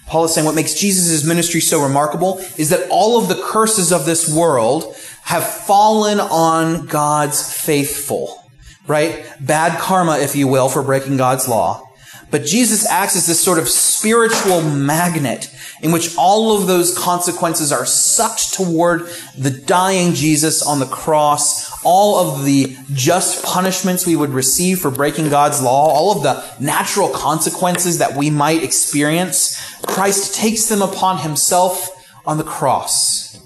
Paul 0.06 0.24
is 0.24 0.32
saying 0.32 0.46
what 0.46 0.54
makes 0.54 0.72
Jesus' 0.72 1.22
ministry 1.22 1.60
so 1.60 1.82
remarkable 1.82 2.38
is 2.56 2.70
that 2.70 2.88
all 2.88 3.20
of 3.20 3.28
the 3.28 3.34
curses 3.34 3.92
of 3.92 4.06
this 4.06 4.34
world 4.34 4.96
have 5.24 5.44
fallen 5.44 6.20
on 6.20 6.86
God's 6.86 7.52
faithful, 7.52 8.42
right? 8.86 9.26
Bad 9.38 9.78
karma, 9.78 10.16
if 10.20 10.34
you 10.34 10.48
will, 10.48 10.70
for 10.70 10.82
breaking 10.82 11.18
God's 11.18 11.46
law. 11.46 11.86
But 12.30 12.44
Jesus 12.44 12.86
acts 12.86 13.16
as 13.16 13.26
this 13.26 13.40
sort 13.40 13.58
of 13.58 13.68
spiritual 13.68 14.60
magnet 14.62 15.54
in 15.80 15.92
which 15.92 16.16
all 16.16 16.56
of 16.56 16.66
those 16.66 16.96
consequences 16.96 17.70
are 17.70 17.86
sucked 17.86 18.54
toward 18.54 19.06
the 19.36 19.50
dying 19.50 20.14
Jesus 20.14 20.62
on 20.62 20.80
the 20.80 20.86
cross, 20.86 21.70
all 21.84 22.16
of 22.16 22.44
the 22.44 22.76
just 22.92 23.44
punishments 23.44 24.06
we 24.06 24.16
would 24.16 24.30
receive 24.30 24.80
for 24.80 24.90
breaking 24.90 25.28
God's 25.28 25.62
law, 25.62 25.88
all 25.88 26.16
of 26.16 26.22
the 26.22 26.42
natural 26.58 27.08
consequences 27.10 27.98
that 27.98 28.16
we 28.16 28.30
might 28.30 28.62
experience, 28.62 29.60
Christ 29.82 30.34
takes 30.34 30.66
them 30.66 30.82
upon 30.82 31.18
himself 31.18 31.90
on 32.26 32.38
the 32.38 32.44
cross. 32.44 33.38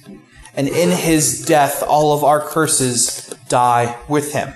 And 0.55 0.69
in 0.69 0.91
his 0.91 1.45
death, 1.45 1.83
all 1.83 2.17
of 2.17 2.25
our 2.25 2.41
curses 2.41 3.35
die 3.49 3.97
with 4.09 4.33
him. 4.33 4.53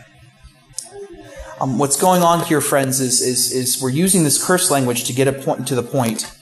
Um, 1.62 1.78
what's 1.78 1.97
going 1.97 2.23
on 2.23 2.45
here, 2.45 2.61
friends, 2.61 2.99
is, 2.99 3.21
is, 3.21 3.52
is 3.52 3.81
we're 3.81 3.90
using 3.90 4.25
this 4.25 4.45
curse 4.45 4.69
language 4.69 5.04
to 5.04 5.12
get 5.12 5.28
a 5.28 5.33
point 5.33 5.69
to 5.69 5.76
the 5.76 5.83
point 5.85 6.37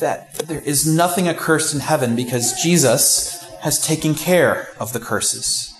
that 0.00 0.34
there 0.40 0.60
is 0.62 0.84
nothing 0.84 1.28
accursed 1.28 1.72
in 1.72 1.78
heaven 1.78 2.16
because 2.16 2.60
Jesus 2.60 3.44
has 3.60 3.80
taken 3.80 4.12
care 4.12 4.70
of 4.80 4.92
the 4.92 4.98
curses. 4.98 5.72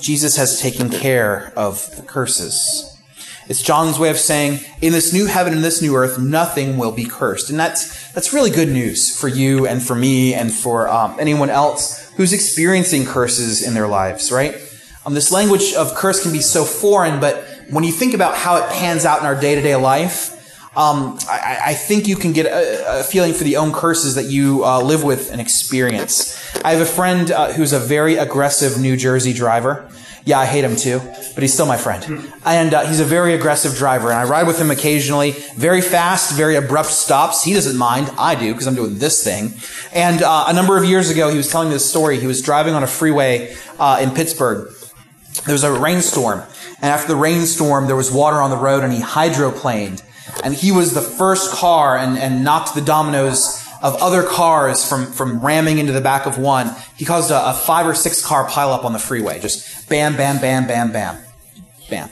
Jesus 0.00 0.36
has 0.36 0.60
taken 0.60 0.90
care 0.90 1.52
of 1.56 1.94
the 1.94 2.02
curses. 2.02 3.00
It's 3.46 3.62
John's 3.62 4.00
way 4.00 4.10
of 4.10 4.18
saying, 4.18 4.58
in 4.82 4.92
this 4.92 5.12
new 5.12 5.26
heaven 5.26 5.52
and 5.52 5.62
this 5.62 5.80
new 5.80 5.94
earth, 5.94 6.18
nothing 6.18 6.78
will 6.78 6.90
be 6.90 7.04
cursed. 7.04 7.50
And 7.50 7.60
that's, 7.60 8.10
that's 8.10 8.32
really 8.32 8.50
good 8.50 8.68
news 8.68 9.16
for 9.16 9.28
you 9.28 9.64
and 9.64 9.80
for 9.80 9.94
me 9.94 10.34
and 10.34 10.52
for 10.52 10.88
um, 10.88 11.14
anyone 11.20 11.50
else 11.50 12.10
who's 12.16 12.32
experiencing 12.32 13.04
curses 13.06 13.64
in 13.64 13.74
their 13.74 13.86
lives, 13.86 14.32
right? 14.32 14.56
Um, 15.04 15.14
this 15.14 15.30
language 15.30 15.72
of 15.74 15.94
curse 15.94 16.20
can 16.20 16.32
be 16.32 16.40
so 16.40 16.64
foreign, 16.64 17.20
but 17.20 17.55
when 17.70 17.84
you 17.84 17.92
think 17.92 18.14
about 18.14 18.36
how 18.36 18.56
it 18.56 18.70
pans 18.70 19.04
out 19.04 19.20
in 19.20 19.26
our 19.26 19.38
day 19.38 19.54
to 19.54 19.62
day 19.62 19.76
life, 19.76 20.32
um, 20.76 21.18
I, 21.28 21.58
I, 21.68 21.74
think 21.74 22.06
you 22.06 22.16
can 22.16 22.34
get 22.34 22.44
a, 22.44 23.00
a, 23.00 23.02
feeling 23.02 23.32
for 23.32 23.44
the 23.44 23.56
own 23.56 23.72
curses 23.72 24.14
that 24.16 24.24
you 24.24 24.62
uh, 24.62 24.82
live 24.82 25.02
with 25.02 25.32
and 25.32 25.40
experience. 25.40 26.36
I 26.62 26.72
have 26.72 26.82
a 26.82 26.90
friend 26.90 27.30
uh, 27.30 27.54
who's 27.54 27.72
a 27.72 27.78
very 27.78 28.16
aggressive 28.16 28.78
New 28.78 28.94
Jersey 28.94 29.32
driver. 29.32 29.88
Yeah, 30.26 30.38
I 30.38 30.44
hate 30.44 30.64
him 30.64 30.76
too, 30.76 30.98
but 31.34 31.42
he's 31.42 31.54
still 31.54 31.66
my 31.66 31.76
friend. 31.78 32.30
And 32.44 32.74
uh, 32.74 32.84
he's 32.84 32.98
a 32.98 33.04
very 33.04 33.32
aggressive 33.32 33.74
driver, 33.76 34.10
and 34.10 34.18
I 34.18 34.24
ride 34.24 34.46
with 34.46 34.60
him 34.60 34.70
occasionally. 34.72 35.30
Very 35.54 35.80
fast, 35.80 36.36
very 36.36 36.56
abrupt 36.56 36.90
stops. 36.90 37.44
He 37.44 37.54
doesn't 37.54 37.78
mind. 37.78 38.10
I 38.18 38.34
do, 38.34 38.52
because 38.52 38.66
I'm 38.66 38.74
doing 38.74 38.98
this 38.98 39.22
thing. 39.22 39.54
And 39.94 40.22
uh, 40.22 40.46
a 40.48 40.52
number 40.52 40.76
of 40.76 40.84
years 40.84 41.10
ago, 41.10 41.30
he 41.30 41.36
was 41.36 41.48
telling 41.48 41.68
me 41.68 41.74
this 41.74 41.88
story. 41.88 42.18
He 42.18 42.26
was 42.26 42.42
driving 42.42 42.74
on 42.74 42.82
a 42.82 42.88
freeway 42.88 43.56
uh, 43.78 44.00
in 44.02 44.10
Pittsburgh. 44.10 44.68
There 45.44 45.52
was 45.52 45.62
a 45.62 45.72
rainstorm, 45.72 46.42
and 46.82 46.90
after 46.90 47.08
the 47.08 47.16
rainstorm, 47.16 47.86
there 47.86 47.96
was 47.96 48.10
water 48.10 48.36
on 48.36 48.50
the 48.50 48.56
road, 48.56 48.84
and 48.84 48.92
he 48.92 49.00
hydroplaned. 49.00 50.02
And 50.44 50.54
he 50.54 50.72
was 50.72 50.92
the 50.92 51.00
first 51.00 51.52
car 51.52 51.96
and, 51.96 52.18
and 52.18 52.44
knocked 52.44 52.74
the 52.74 52.82
dominoes 52.82 53.62
of 53.82 53.94
other 53.96 54.22
cars 54.22 54.86
from, 54.86 55.06
from 55.06 55.40
ramming 55.40 55.78
into 55.78 55.92
the 55.92 56.00
back 56.00 56.26
of 56.26 56.38
one. 56.38 56.74
He 56.96 57.04
caused 57.04 57.30
a, 57.30 57.50
a 57.50 57.54
five 57.54 57.86
or 57.86 57.94
six 57.94 58.24
car 58.24 58.46
pileup 58.48 58.84
on 58.84 58.92
the 58.92 58.98
freeway. 58.98 59.40
Just 59.40 59.88
bam, 59.88 60.16
bam, 60.16 60.40
bam, 60.40 60.66
bam, 60.66 60.92
bam. 60.92 61.18
Bam. 61.88 62.10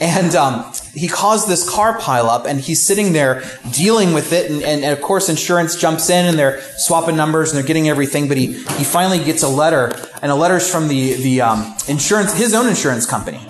And 0.00 0.34
um, 0.34 0.72
he 0.94 1.08
caused 1.08 1.48
this 1.48 1.68
car 1.68 1.98
pileup, 1.98 2.46
and 2.46 2.60
he's 2.60 2.82
sitting 2.82 3.12
there 3.12 3.42
dealing 3.72 4.12
with 4.12 4.32
it. 4.32 4.50
And, 4.50 4.62
and, 4.62 4.84
and, 4.84 4.92
of 4.92 5.02
course, 5.02 5.28
insurance 5.28 5.76
jumps 5.76 6.10
in, 6.10 6.26
and 6.26 6.38
they're 6.38 6.60
swapping 6.78 7.16
numbers, 7.16 7.50
and 7.50 7.58
they're 7.58 7.66
getting 7.66 7.88
everything. 7.88 8.28
But 8.28 8.36
he, 8.36 8.46
he 8.46 8.84
finally 8.84 9.22
gets 9.22 9.42
a 9.42 9.48
letter, 9.48 9.92
and 10.22 10.32
a 10.32 10.34
letter's 10.34 10.70
from 10.70 10.88
the 10.88 11.14
the 11.14 11.40
um, 11.42 11.74
insurance, 11.88 12.32
his 12.36 12.54
own 12.54 12.66
insurance 12.66 13.04
company. 13.04 13.40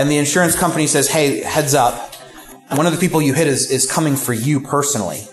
And 0.00 0.10
the 0.10 0.16
insurance 0.16 0.56
company 0.56 0.86
says, 0.86 1.08
"Hey, 1.08 1.42
heads 1.42 1.74
up, 1.74 2.14
one 2.70 2.86
of 2.86 2.92
the 2.94 2.98
people 2.98 3.20
you 3.20 3.34
hit 3.34 3.46
is 3.46 3.70
is 3.70 3.84
coming 3.84 4.16
for 4.16 4.32
you 4.32 4.58
personally. 4.58 5.28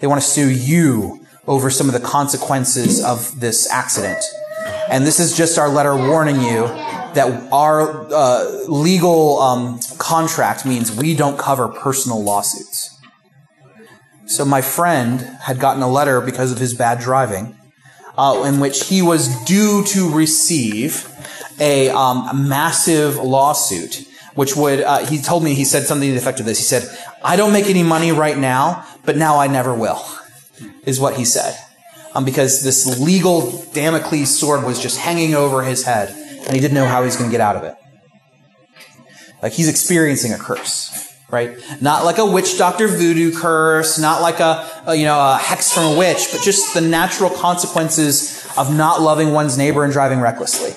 They 0.00 0.06
want 0.06 0.20
to 0.20 0.28
sue 0.28 0.50
you 0.50 1.24
over 1.46 1.70
some 1.70 1.86
of 1.86 1.94
the 1.94 2.00
consequences 2.00 3.02
of 3.02 3.40
this 3.40 3.70
accident." 3.70 4.22
And 4.90 5.06
this 5.06 5.18
is 5.18 5.34
just 5.34 5.58
our 5.58 5.70
letter 5.70 5.96
warning 5.96 6.42
you 6.42 6.66
that 7.14 7.48
our 7.50 8.06
uh, 8.12 8.44
legal 8.68 9.40
um, 9.40 9.80
contract 9.96 10.66
means 10.66 10.94
we 10.94 11.16
don't 11.16 11.38
cover 11.38 11.68
personal 11.68 12.22
lawsuits. 12.22 12.90
So 14.26 14.44
my 14.44 14.60
friend 14.60 15.22
had 15.40 15.58
gotten 15.58 15.82
a 15.82 15.88
letter 15.88 16.20
because 16.20 16.52
of 16.52 16.58
his 16.58 16.74
bad 16.74 17.00
driving, 17.00 17.56
uh, 18.18 18.42
in 18.44 18.60
which 18.60 18.88
he 18.88 19.00
was 19.00 19.42
due 19.46 19.84
to 19.86 20.12
receive 20.12 21.08
a, 21.60 21.90
um, 21.90 22.48
massive 22.48 23.16
lawsuit. 23.16 24.08
Which 24.34 24.56
would, 24.56 24.80
uh, 24.80 25.04
he 25.04 25.20
told 25.20 25.44
me, 25.44 25.52
he 25.52 25.66
said 25.66 25.84
something 25.84 26.08
to 26.08 26.12
the 26.12 26.18
effect 26.18 26.40
of 26.40 26.46
this. 26.46 26.56
He 26.56 26.64
said, 26.64 26.88
I 27.22 27.36
don't 27.36 27.52
make 27.52 27.66
any 27.66 27.82
money 27.82 28.12
right 28.12 28.38
now, 28.38 28.86
but 29.04 29.18
now 29.18 29.38
I 29.38 29.46
never 29.46 29.74
will, 29.74 30.02
is 30.86 30.98
what 30.98 31.16
he 31.16 31.26
said. 31.26 31.54
Um, 32.14 32.24
because 32.24 32.62
this 32.62 32.98
legal 32.98 33.62
Damocles 33.74 34.38
sword 34.38 34.64
was 34.64 34.80
just 34.80 34.98
hanging 34.98 35.34
over 35.34 35.62
his 35.62 35.84
head 35.84 36.16
and 36.46 36.54
he 36.54 36.60
didn't 36.60 36.74
know 36.74 36.86
how 36.86 37.00
he 37.00 37.06
was 37.06 37.16
going 37.16 37.30
to 37.30 37.32
get 37.32 37.40
out 37.40 37.56
of 37.56 37.64
it. 37.64 37.74
Like 39.42 39.52
he's 39.52 39.68
experiencing 39.68 40.32
a 40.32 40.38
curse, 40.38 41.12
right? 41.30 41.56
Not 41.80 42.04
like 42.04 42.18
a 42.18 42.26
witch 42.26 42.58
doctor 42.58 42.86
voodoo 42.86 43.36
curse, 43.36 43.98
not 43.98 44.22
like 44.22 44.40
a, 44.40 44.68
a, 44.86 44.94
you 44.94 45.04
know 45.04 45.18
a 45.18 45.36
hex 45.36 45.72
from 45.72 45.84
a 45.84 45.98
witch, 45.98 46.28
but 46.30 46.42
just 46.42 46.74
the 46.74 46.80
natural 46.80 47.28
consequences 47.30 48.46
of 48.56 48.74
not 48.74 49.00
loving 49.00 49.32
one's 49.32 49.58
neighbor 49.58 49.82
and 49.82 49.92
driving 49.92 50.20
recklessly. 50.20 50.74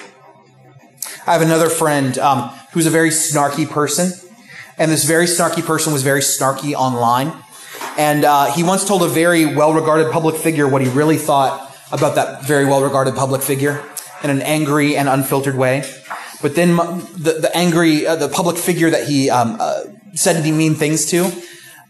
I 1.27 1.33
have 1.33 1.41
another 1.41 1.69
friend 1.69 2.17
um, 2.19 2.49
who's 2.71 2.85
a 2.85 2.91
very 2.91 3.09
snarky 3.09 3.67
person, 3.67 4.11
and 4.77 4.91
this 4.91 5.05
very 5.05 5.25
snarky 5.25 5.65
person 5.65 5.91
was 5.91 6.03
very 6.03 6.19
snarky 6.19 6.73
online. 6.75 7.33
And 7.97 8.23
uh, 8.23 8.51
he 8.51 8.63
once 8.63 8.85
told 8.85 9.01
a 9.01 9.07
very 9.07 9.45
well-regarded 9.45 10.11
public 10.11 10.35
figure 10.35 10.67
what 10.67 10.83
he 10.83 10.89
really 10.89 11.17
thought 11.17 11.75
about 11.91 12.15
that 12.15 12.45
very 12.45 12.65
well-regarded 12.65 13.15
public 13.15 13.41
figure 13.41 13.83
in 14.23 14.29
an 14.29 14.41
angry 14.43 14.95
and 14.95 15.09
unfiltered 15.09 15.55
way. 15.55 15.83
But 16.41 16.53
then 16.53 16.75
the, 16.75 17.39
the 17.41 17.51
angry, 17.55 18.05
uh, 18.05 18.17
the 18.17 18.29
public 18.29 18.57
figure 18.57 18.91
that 18.91 19.07
he 19.07 19.29
um, 19.31 19.57
uh, 19.59 19.83
said 20.13 20.35
any 20.35 20.51
mean 20.51 20.75
things 20.75 21.05
to 21.07 21.31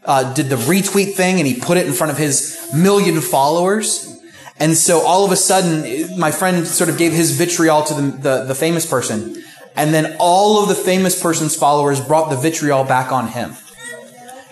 uh, 0.05 0.33
did 0.33 0.49
the 0.49 0.55
retweet 0.55 1.13
thing 1.13 1.39
and 1.39 1.47
he 1.47 1.59
put 1.59 1.77
it 1.77 1.85
in 1.85 1.93
front 1.93 2.11
of 2.11 2.17
his 2.17 2.69
million 2.73 3.19
followers. 3.19 4.14
And 4.57 4.75
so 4.77 5.01
all 5.05 5.25
of 5.25 5.31
a 5.31 5.35
sudden, 5.35 6.17
my 6.17 6.31
friend 6.31 6.65
sort 6.65 6.89
of 6.89 6.97
gave 6.97 7.11
his 7.11 7.31
vitriol 7.31 7.83
to 7.83 7.93
the, 7.93 8.01
the, 8.01 8.43
the 8.45 8.55
famous 8.55 8.85
person. 8.85 9.43
And 9.75 9.93
then 9.93 10.15
all 10.19 10.61
of 10.61 10.69
the 10.69 10.75
famous 10.75 11.21
person's 11.21 11.55
followers 11.55 11.99
brought 11.99 12.29
the 12.29 12.37
vitriol 12.37 12.85
back 12.85 13.11
on 13.11 13.27
him. 13.27 13.55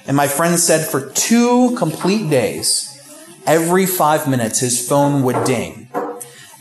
And 0.05 0.17
my 0.17 0.27
friend 0.27 0.59
said 0.59 0.85
for 0.85 1.09
two 1.11 1.75
complete 1.77 2.29
days, 2.29 2.89
every 3.45 3.85
five 3.85 4.27
minutes, 4.27 4.59
his 4.59 4.87
phone 4.87 5.23
would 5.23 5.45
ding 5.45 5.89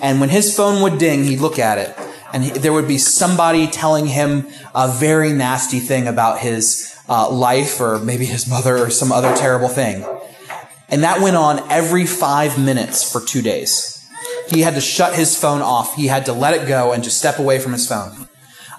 And 0.02 0.20
when 0.20 0.30
his 0.30 0.54
phone 0.54 0.82
would 0.82 0.98
ding, 0.98 1.24
he'd 1.24 1.38
look 1.38 1.60
at 1.60 1.78
it, 1.78 1.96
and 2.32 2.42
he, 2.42 2.50
there 2.50 2.72
would 2.72 2.88
be 2.88 2.98
somebody 2.98 3.68
telling 3.68 4.06
him 4.06 4.48
a 4.74 4.88
very 4.88 5.32
nasty 5.32 5.78
thing 5.78 6.08
about 6.08 6.40
his 6.40 6.92
uh, 7.08 7.30
life, 7.30 7.80
or 7.80 8.00
maybe 8.00 8.26
his 8.26 8.48
mother, 8.48 8.76
or 8.78 8.90
some 8.90 9.12
other 9.12 9.32
terrible 9.36 9.68
thing. 9.68 10.04
And 10.92 11.02
that 11.02 11.20
went 11.20 11.36
on 11.36 11.58
every 11.70 12.06
five 12.06 12.62
minutes 12.62 13.10
for 13.10 13.20
two 13.20 13.40
days. 13.40 13.98
He 14.48 14.60
had 14.60 14.74
to 14.74 14.80
shut 14.80 15.14
his 15.14 15.34
phone 15.34 15.62
off. 15.62 15.96
He 15.96 16.06
had 16.06 16.26
to 16.26 16.34
let 16.34 16.52
it 16.54 16.68
go 16.68 16.92
and 16.92 17.02
just 17.02 17.18
step 17.18 17.38
away 17.38 17.58
from 17.58 17.72
his 17.72 17.88
phone. 17.88 18.28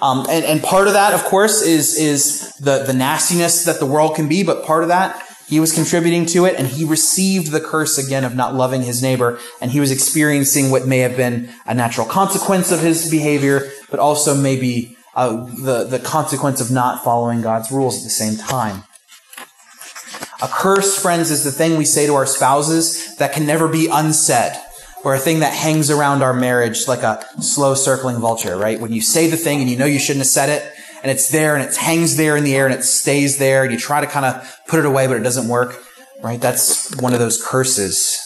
Um, 0.01 0.27
and, 0.29 0.45
and 0.45 0.61
part 0.61 0.87
of 0.87 0.93
that, 0.93 1.13
of 1.13 1.23
course, 1.23 1.61
is, 1.61 1.97
is 1.97 2.53
the, 2.57 2.83
the 2.83 2.93
nastiness 2.93 3.65
that 3.65 3.79
the 3.79 3.85
world 3.85 4.15
can 4.15 4.29
be, 4.29 4.43
but 4.43 4.63
part 4.65 4.83
of 4.83 4.89
that, 4.89 5.21
he 5.47 5.59
was 5.59 5.73
contributing 5.73 6.25
to 6.27 6.45
it 6.45 6.55
and 6.57 6.67
he 6.67 6.85
received 6.85 7.51
the 7.51 7.59
curse 7.59 7.97
again 7.97 8.23
of 8.23 8.35
not 8.35 8.53
loving 8.53 8.81
his 8.81 9.01
neighbor 9.01 9.39
and 9.61 9.71
he 9.71 9.79
was 9.79 9.91
experiencing 9.91 10.71
what 10.71 10.85
may 10.85 10.99
have 10.99 11.17
been 11.17 11.49
a 11.65 11.73
natural 11.73 12.05
consequence 12.05 12.71
of 12.71 12.79
his 12.81 13.09
behavior, 13.09 13.71
but 13.89 13.99
also 13.99 14.35
maybe 14.35 14.97
uh, 15.15 15.45
the, 15.45 15.85
the 15.85 15.99
consequence 15.99 16.59
of 16.61 16.69
not 16.69 17.03
following 17.03 17.41
God's 17.41 17.71
rules 17.71 17.97
at 17.97 18.03
the 18.03 18.09
same 18.09 18.37
time. 18.37 18.83
A 20.43 20.47
curse, 20.49 21.01
friends, 21.01 21.31
is 21.31 21.45
the 21.45 21.53
thing 21.53 21.77
we 21.77 21.85
say 21.85 22.05
to 22.05 22.15
our 22.15 22.25
spouses 22.25 23.15
that 23.15 23.31
can 23.31 23.45
never 23.45 23.69
be 23.69 23.87
unsaid 23.89 24.51
or 25.05 25.15
a 25.15 25.17
thing 25.17 25.39
that 25.39 25.53
hangs 25.53 25.89
around 25.89 26.21
our 26.21 26.33
marriage 26.33 26.85
like 26.85 27.01
a 27.01 27.25
slow 27.41 27.75
circling 27.75 28.17
vulture, 28.17 28.57
right? 28.57 28.77
When 28.77 28.91
you 28.91 29.01
say 29.01 29.29
the 29.29 29.37
thing 29.37 29.61
and 29.61 29.69
you 29.69 29.77
know 29.77 29.85
you 29.85 29.99
shouldn't 29.99 30.19
have 30.19 30.27
said 30.27 30.49
it, 30.49 30.69
and 31.01 31.09
it's 31.09 31.29
there 31.29 31.55
and 31.55 31.63
it 31.63 31.73
hangs 31.77 32.17
there 32.17 32.35
in 32.35 32.43
the 32.43 32.57
air 32.57 32.65
and 32.65 32.75
it 32.75 32.83
stays 32.83 33.37
there, 33.37 33.63
and 33.63 33.71
you 33.71 33.79
try 33.79 34.01
to 34.01 34.07
kind 34.07 34.25
of 34.25 34.59
put 34.67 34.79
it 34.79 34.85
away, 34.85 35.07
but 35.07 35.15
it 35.15 35.23
doesn't 35.23 35.47
work, 35.47 35.81
right? 36.21 36.41
That's 36.41 36.93
one 36.97 37.13
of 37.13 37.19
those 37.19 37.41
curses. 37.41 38.19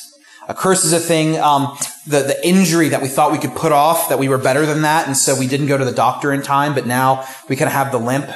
A 0.47 0.55
curse 0.55 0.85
is 0.85 0.93
a 0.93 0.99
thing, 0.99 1.37
um, 1.37 1.77
the, 2.07 2.21
the 2.21 2.47
injury 2.47 2.89
that 2.89 3.03
we 3.03 3.09
thought 3.09 3.31
we 3.31 3.37
could 3.37 3.55
put 3.55 3.71
off, 3.71 4.09
that 4.09 4.17
we 4.17 4.27
were 4.27 4.39
better 4.39 4.65
than 4.65 4.81
that, 4.81 5.05
and 5.05 5.15
so 5.15 5.37
we 5.37 5.45
didn't 5.45 5.67
go 5.67 5.77
to 5.77 5.85
the 5.85 5.91
doctor 5.91 6.33
in 6.33 6.41
time, 6.41 6.73
but 6.73 6.87
now 6.87 7.27
we 7.47 7.55
kind 7.55 7.67
of 7.67 7.73
have 7.73 7.91
the 7.91 7.99
limp, 7.99 8.27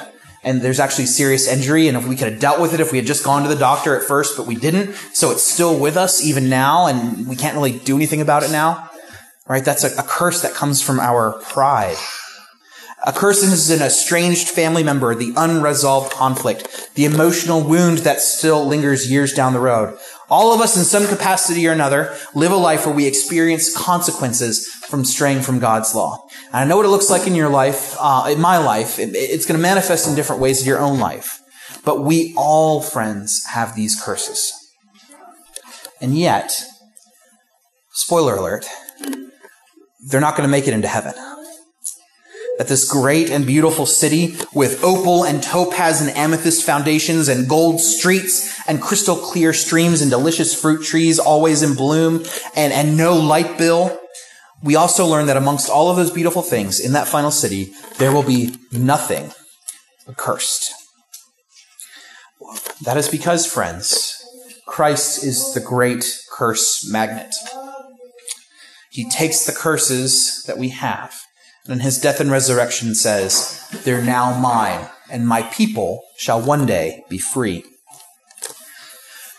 and 0.43 0.61
there's 0.61 0.79
actually 0.79 1.05
serious 1.05 1.47
injury, 1.47 1.87
and 1.87 1.97
if 1.97 2.07
we 2.07 2.15
could 2.15 2.31
have 2.31 2.39
dealt 2.39 2.59
with 2.59 2.73
it 2.73 2.79
if 2.79 2.91
we 2.91 2.97
had 2.97 3.07
just 3.07 3.23
gone 3.23 3.43
to 3.43 3.49
the 3.49 3.55
doctor 3.55 3.95
at 3.95 4.03
first, 4.03 4.35
but 4.37 4.47
we 4.47 4.55
didn't, 4.55 4.93
so 5.13 5.31
it's 5.31 5.43
still 5.43 5.79
with 5.79 5.97
us 5.97 6.23
even 6.23 6.49
now, 6.49 6.87
and 6.87 7.27
we 7.27 7.35
can't 7.35 7.55
really 7.55 7.77
do 7.77 7.95
anything 7.95 8.21
about 8.21 8.43
it 8.43 8.51
now, 8.51 8.89
right? 9.47 9.63
That's 9.63 9.83
a, 9.83 9.95
a 9.99 10.03
curse 10.03 10.41
that 10.41 10.53
comes 10.53 10.81
from 10.81 10.99
our 10.99 11.33
pride. 11.43 11.97
A 13.03 13.11
curse 13.11 13.41
is 13.41 13.71
an 13.71 13.81
estranged 13.81 14.49
family 14.49 14.83
member, 14.83 15.15
the 15.15 15.33
unresolved 15.35 16.11
conflict, 16.11 16.91
the 16.93 17.05
emotional 17.05 17.63
wound 17.63 17.99
that 17.99 18.21
still 18.21 18.65
lingers 18.65 19.09
years 19.09 19.33
down 19.33 19.53
the 19.53 19.59
road. 19.59 19.97
All 20.31 20.53
of 20.53 20.61
us, 20.61 20.77
in 20.77 20.85
some 20.85 21.07
capacity 21.07 21.67
or 21.67 21.73
another, 21.73 22.15
live 22.33 22.53
a 22.53 22.55
life 22.55 22.85
where 22.85 22.95
we 22.95 23.05
experience 23.05 23.75
consequences 23.75 24.65
from 24.65 25.03
straying 25.03 25.41
from 25.41 25.59
God's 25.59 25.93
law. 25.93 26.25
And 26.47 26.55
I 26.55 26.63
know 26.63 26.77
what 26.77 26.85
it 26.85 26.89
looks 26.89 27.09
like 27.09 27.27
in 27.27 27.35
your 27.35 27.49
life, 27.49 27.97
uh, 27.99 28.29
in 28.31 28.39
my 28.39 28.57
life. 28.57 28.97
It, 28.97 29.09
it's 29.13 29.45
going 29.45 29.57
to 29.57 29.61
manifest 29.61 30.07
in 30.07 30.15
different 30.15 30.41
ways 30.41 30.61
in 30.61 30.67
your 30.67 30.79
own 30.79 30.99
life. 30.99 31.41
But 31.83 32.03
we 32.03 32.33
all, 32.37 32.81
friends, 32.81 33.43
have 33.47 33.75
these 33.75 34.01
curses. 34.01 34.53
And 35.99 36.17
yet, 36.17 36.51
spoiler 37.91 38.35
alert, 38.35 38.65
they're 40.07 40.21
not 40.21 40.37
going 40.37 40.47
to 40.47 40.51
make 40.51 40.65
it 40.65 40.73
into 40.73 40.87
heaven 40.87 41.13
that 42.61 42.67
this 42.67 42.87
great 42.87 43.31
and 43.31 43.43
beautiful 43.43 43.87
city 43.87 44.35
with 44.53 44.83
opal 44.83 45.23
and 45.23 45.41
topaz 45.41 45.99
and 45.99 46.15
amethyst 46.15 46.63
foundations 46.63 47.27
and 47.27 47.49
gold 47.49 47.79
streets 47.79 48.55
and 48.67 48.79
crystal 48.79 49.15
clear 49.15 49.51
streams 49.51 49.99
and 49.99 50.11
delicious 50.11 50.53
fruit 50.53 50.85
trees 50.85 51.17
always 51.17 51.63
in 51.63 51.73
bloom 51.73 52.23
and, 52.55 52.71
and 52.71 52.95
no 52.95 53.17
light 53.17 53.57
bill. 53.57 53.99
We 54.61 54.75
also 54.75 55.07
learn 55.07 55.25
that 55.25 55.37
amongst 55.37 55.71
all 55.71 55.89
of 55.89 55.97
those 55.97 56.11
beautiful 56.11 56.43
things 56.43 56.79
in 56.79 56.93
that 56.93 57.07
final 57.07 57.31
city, 57.31 57.73
there 57.97 58.11
will 58.11 58.21
be 58.21 58.55
nothing 58.71 59.31
accursed. 60.07 60.71
That 62.83 62.95
is 62.95 63.09
because, 63.09 63.51
friends, 63.51 64.23
Christ 64.67 65.23
is 65.23 65.55
the 65.55 65.61
great 65.61 66.05
curse 66.31 66.87
magnet. 66.87 67.33
He 68.91 69.09
takes 69.09 69.47
the 69.47 69.51
curses 69.51 70.43
that 70.45 70.59
we 70.59 70.69
have 70.69 71.21
and 71.67 71.81
his 71.81 71.99
death 71.99 72.19
and 72.19 72.31
resurrection 72.31 72.95
says, 72.95 73.67
They're 73.83 74.03
now 74.03 74.37
mine, 74.39 74.87
and 75.09 75.27
my 75.27 75.43
people 75.43 76.03
shall 76.17 76.41
one 76.41 76.65
day 76.65 77.03
be 77.09 77.17
free. 77.17 77.63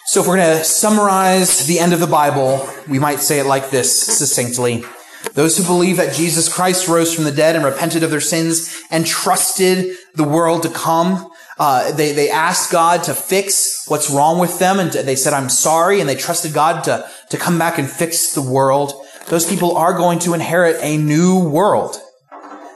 So 0.07 0.21
if 0.21 0.27
we're 0.27 0.37
going 0.37 0.59
to 0.59 0.65
summarize 0.65 1.67
the 1.67 1.79
end 1.79 1.95
of 1.95 2.01
the 2.01 2.07
Bible, 2.07 2.69
we 2.87 2.99
might 2.99 3.21
say 3.21 3.39
it 3.39 3.47
like 3.47 3.71
this 3.71 3.99
succinctly. 4.19 4.85
Those 5.33 5.57
who 5.57 5.65
believe 5.65 5.97
that 5.97 6.15
Jesus 6.15 6.53
Christ 6.53 6.87
rose 6.87 7.15
from 7.15 7.25
the 7.25 7.33
dead 7.33 7.57
and 7.57 7.65
repented 7.65 8.03
of 8.03 8.11
their 8.11 8.21
sins 8.21 8.79
and 8.91 9.07
trusted 9.07 9.97
the 10.15 10.25
world 10.25 10.65
to 10.65 10.69
come, 10.69 11.31
uh, 11.59 11.93
they, 11.93 12.13
they 12.13 12.29
asked 12.29 12.71
God 12.71 13.05
to 13.05 13.15
fix 13.15 13.87
what's 13.89 14.11
wrong 14.11 14.39
with 14.39 14.59
them 14.59 14.79
and 14.79 14.91
they 14.93 15.17
said, 15.17 15.33
I'm 15.33 15.49
sorry. 15.49 16.01
And 16.01 16.09
they 16.09 16.15
trusted 16.15 16.53
God 16.53 16.85
to, 16.85 17.09
to 17.31 17.39
come 17.39 17.59
back 17.59 17.79
and 17.79 17.89
fix 17.89 18.35
the 18.35 18.43
world. 18.43 18.93
Those 19.29 19.49
people 19.49 19.77
are 19.79 19.97
going 19.97 20.19
to 20.21 20.35
inherit 20.35 20.77
a 20.83 20.99
new 20.99 21.39
world. 21.49 21.97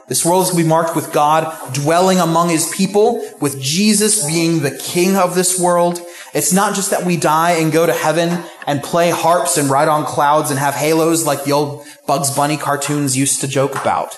This 0.07 0.23
world 0.23 0.43
is 0.43 0.51
going 0.51 0.63
to 0.63 0.63
be 0.63 0.69
marked 0.69 0.95
with 0.95 1.11
God 1.11 1.73
dwelling 1.73 2.19
among 2.19 2.47
his 2.49 2.71
people, 2.73 3.21
with 3.41 3.59
Jesus 3.59 4.25
being 4.25 4.59
the 4.59 4.71
king 4.71 5.17
of 5.17 5.35
this 5.35 5.59
world. 5.59 5.99
It's 6.33 6.53
not 6.53 6.75
just 6.75 6.91
that 6.91 7.05
we 7.05 7.17
die 7.17 7.51
and 7.51 7.73
go 7.73 7.85
to 7.85 7.93
heaven 7.93 8.43
and 8.65 8.81
play 8.81 9.09
harps 9.09 9.57
and 9.57 9.69
ride 9.69 9.89
on 9.89 10.05
clouds 10.05 10.49
and 10.49 10.59
have 10.59 10.75
halos 10.75 11.25
like 11.25 11.43
the 11.43 11.51
old 11.51 11.85
Bugs 12.05 12.33
Bunny 12.33 12.55
cartoons 12.55 13.17
used 13.17 13.41
to 13.41 13.49
joke 13.49 13.75
about. 13.75 14.17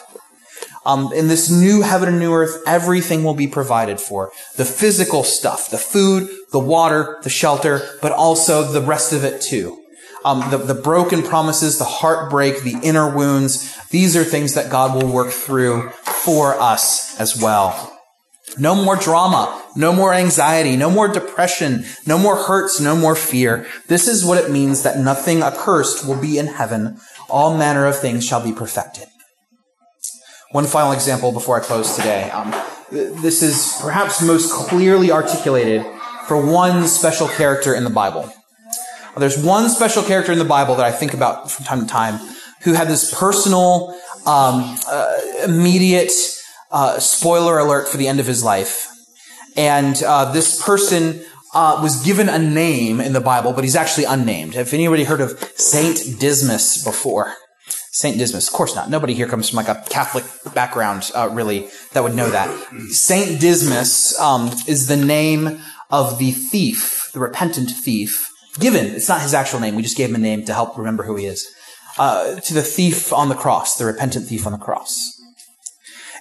Um, 0.85 1.11
in 1.11 1.27
this 1.27 1.49
new 1.49 1.81
heaven 1.81 2.09
and 2.09 2.19
new 2.19 2.33
earth, 2.33 2.61
everything 2.67 3.23
will 3.23 3.33
be 3.33 3.47
provided 3.47 3.99
for. 3.99 4.31
The 4.57 4.65
physical 4.65 5.23
stuff, 5.23 5.71
the 5.71 5.77
food, 5.77 6.29
the 6.51 6.59
water, 6.59 7.17
the 7.23 7.29
shelter, 7.29 7.97
but 8.01 8.11
also 8.11 8.63
the 8.63 8.81
rest 8.81 9.11
of 9.11 9.23
it 9.23 9.41
too 9.41 9.78
um, 10.25 10.49
the, 10.51 10.57
the 10.57 10.73
broken 10.73 11.23
promises, 11.23 11.77
the 11.77 11.85
heartbreak, 11.85 12.63
the 12.63 12.79
inner 12.83 13.13
wounds. 13.13 13.75
These 13.87 14.15
are 14.15 14.23
things 14.23 14.53
that 14.53 14.71
God 14.71 14.95
will 14.95 15.11
work 15.11 15.31
through 15.31 15.89
for 15.89 16.59
us 16.59 17.19
as 17.19 17.41
well. 17.41 17.95
No 18.57 18.75
more 18.75 18.95
drama, 18.95 19.63
no 19.75 19.93
more 19.93 20.13
anxiety, 20.13 20.75
no 20.75 20.89
more 20.89 21.07
depression, 21.07 21.85
no 22.05 22.17
more 22.17 22.35
hurts, 22.35 22.79
no 22.79 22.95
more 22.95 23.15
fear. 23.15 23.67
This 23.87 24.07
is 24.07 24.25
what 24.25 24.43
it 24.43 24.51
means 24.51 24.83
that 24.83 24.97
nothing 24.97 25.43
accursed 25.43 26.07
will 26.07 26.19
be 26.19 26.37
in 26.37 26.47
heaven. 26.47 26.99
All 27.29 27.57
manner 27.57 27.85
of 27.85 27.97
things 27.99 28.25
shall 28.25 28.43
be 28.43 28.51
perfected. 28.51 29.07
One 30.51 30.65
final 30.65 30.93
example 30.93 31.31
before 31.31 31.61
I 31.61 31.63
close 31.63 31.95
today. 31.95 32.29
Um, 32.31 32.51
this 32.91 33.43
is 33.43 33.77
perhaps 33.81 34.21
most 34.21 34.51
clearly 34.51 35.11
articulated 35.11 35.85
for 36.27 36.43
one 36.43 36.87
special 36.87 37.27
character 37.27 37.75
in 37.75 37.83
the 37.83 37.91
Bible. 37.91 38.33
There's 39.19 39.37
one 39.37 39.69
special 39.69 40.03
character 40.03 40.31
in 40.31 40.39
the 40.39 40.45
Bible 40.45 40.75
that 40.75 40.85
I 40.85 40.91
think 40.91 41.13
about 41.13 41.51
from 41.51 41.65
time 41.65 41.81
to 41.81 41.87
time 41.87 42.19
who 42.63 42.73
had 42.73 42.87
this 42.87 43.13
personal, 43.13 43.95
um, 44.25 44.77
uh, 44.87 45.17
immediate 45.45 46.11
uh, 46.71 46.99
spoiler 46.99 47.57
alert 47.59 47.87
for 47.87 47.97
the 47.97 48.07
end 48.07 48.19
of 48.19 48.25
his 48.25 48.43
life. 48.43 48.87
And 49.55 50.01
uh, 50.03 50.31
this 50.31 50.61
person 50.63 51.21
uh, 51.53 51.79
was 51.81 52.03
given 52.03 52.29
a 52.29 52.39
name 52.39 53.01
in 53.01 53.13
the 53.13 53.21
Bible, 53.21 53.53
but 53.53 53.63
he's 53.63 53.75
actually 53.75 54.05
unnamed. 54.05 54.55
Have 54.55 54.73
anybody 54.73 55.03
heard 55.03 55.21
of 55.21 55.39
Saint 55.55 56.19
Dismas 56.19 56.83
before? 56.83 57.33
Saint 57.91 58.17
Dismas, 58.17 58.47
of 58.47 58.53
course 58.53 58.75
not. 58.75 58.89
Nobody 58.89 59.13
here 59.13 59.27
comes 59.27 59.49
from 59.49 59.57
like 59.57 59.67
a 59.67 59.83
Catholic 59.89 60.23
background, 60.53 61.11
uh, 61.15 61.29
really, 61.31 61.67
that 61.93 62.03
would 62.03 62.15
know 62.15 62.29
that. 62.29 62.49
Saint 62.89 63.41
Dismas 63.41 64.17
um, 64.19 64.51
is 64.67 64.87
the 64.87 64.95
name 64.95 65.59
of 65.89 66.19
the 66.19 66.31
thief, 66.31 67.09
the 67.13 67.19
repentant 67.19 67.71
thief, 67.71 68.28
given, 68.57 68.87
it's 68.87 69.09
not 69.09 69.21
his 69.21 69.33
actual 69.33 69.59
name, 69.59 69.75
we 69.75 69.83
just 69.83 69.97
gave 69.97 70.09
him 70.09 70.15
a 70.15 70.19
name 70.19 70.45
to 70.45 70.53
help 70.53 70.77
remember 70.77 71.03
who 71.03 71.15
he 71.15 71.25
is, 71.25 71.47
uh, 71.97 72.39
to 72.39 72.53
the 72.53 72.61
thief 72.61 73.11
on 73.13 73.29
the 73.29 73.35
cross, 73.35 73.75
the 73.75 73.85
repentant 73.85 74.27
thief 74.27 74.45
on 74.45 74.51
the 74.51 74.57
cross. 74.57 75.19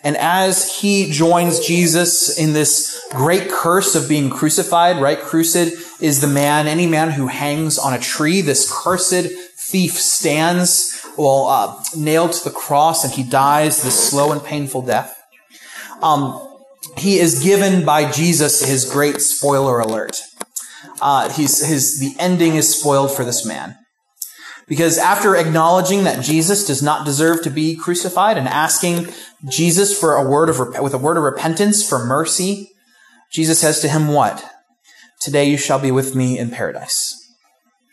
And 0.04 0.16
as 0.16 0.78
he 0.80 1.10
joins 1.10 1.66
Jesus 1.66 2.38
in 2.38 2.52
this 2.52 3.04
great 3.10 3.50
curse 3.50 3.94
of 3.94 4.08
being 4.08 4.30
crucified, 4.30 4.98
right? 4.98 5.18
Crucid 5.18 5.72
is 6.00 6.20
the 6.20 6.28
man, 6.28 6.66
any 6.66 6.86
man 6.86 7.10
who 7.10 7.26
hangs 7.26 7.78
on 7.78 7.92
a 7.92 7.98
tree. 7.98 8.40
This 8.40 8.70
cursed 8.72 9.26
thief 9.56 9.92
stands, 9.92 11.04
well, 11.16 11.46
uh, 11.46 11.82
nailed 11.96 12.32
to 12.32 12.44
the 12.44 12.54
cross 12.54 13.04
and 13.04 13.12
he 13.12 13.24
dies 13.24 13.82
this 13.82 14.08
slow 14.08 14.30
and 14.30 14.42
painful 14.42 14.82
death. 14.82 15.20
Um, 16.00 16.44
he 16.96 17.18
is 17.18 17.42
given 17.42 17.84
by 17.84 18.10
Jesus 18.10 18.64
his 18.64 18.88
great 18.88 19.20
spoiler 19.20 19.80
alert 19.80 20.20
uh, 21.00 21.30
he's, 21.30 21.64
his, 21.64 21.98
the 22.00 22.14
ending 22.18 22.56
is 22.56 22.78
spoiled 22.78 23.11
for 23.11 23.24
this 23.24 23.44
man. 23.44 23.76
Because 24.66 24.98
after 24.98 25.34
acknowledging 25.34 26.04
that 26.04 26.22
Jesus 26.22 26.66
does 26.66 26.82
not 26.82 27.06
deserve 27.06 27.42
to 27.42 27.50
be 27.50 27.74
crucified 27.74 28.37
and 28.37 28.46
asking 28.46 29.08
Jesus 29.48 29.98
for 29.98 30.14
a 30.14 30.28
word 30.28 30.50
of, 30.50 30.58
with 30.80 30.92
a 30.92 30.98
word 30.98 31.16
of 31.16 31.22
repentance 31.22 31.87
for 31.87 32.04
mercy, 32.04 32.70
Jesus 33.32 33.58
says 33.58 33.80
to 33.80 33.88
him, 33.88 34.08
what? 34.08 34.44
Today 35.20 35.46
you 35.46 35.56
shall 35.56 35.78
be 35.78 35.90
with 35.90 36.14
me 36.14 36.38
in 36.38 36.50
paradise. 36.50 37.14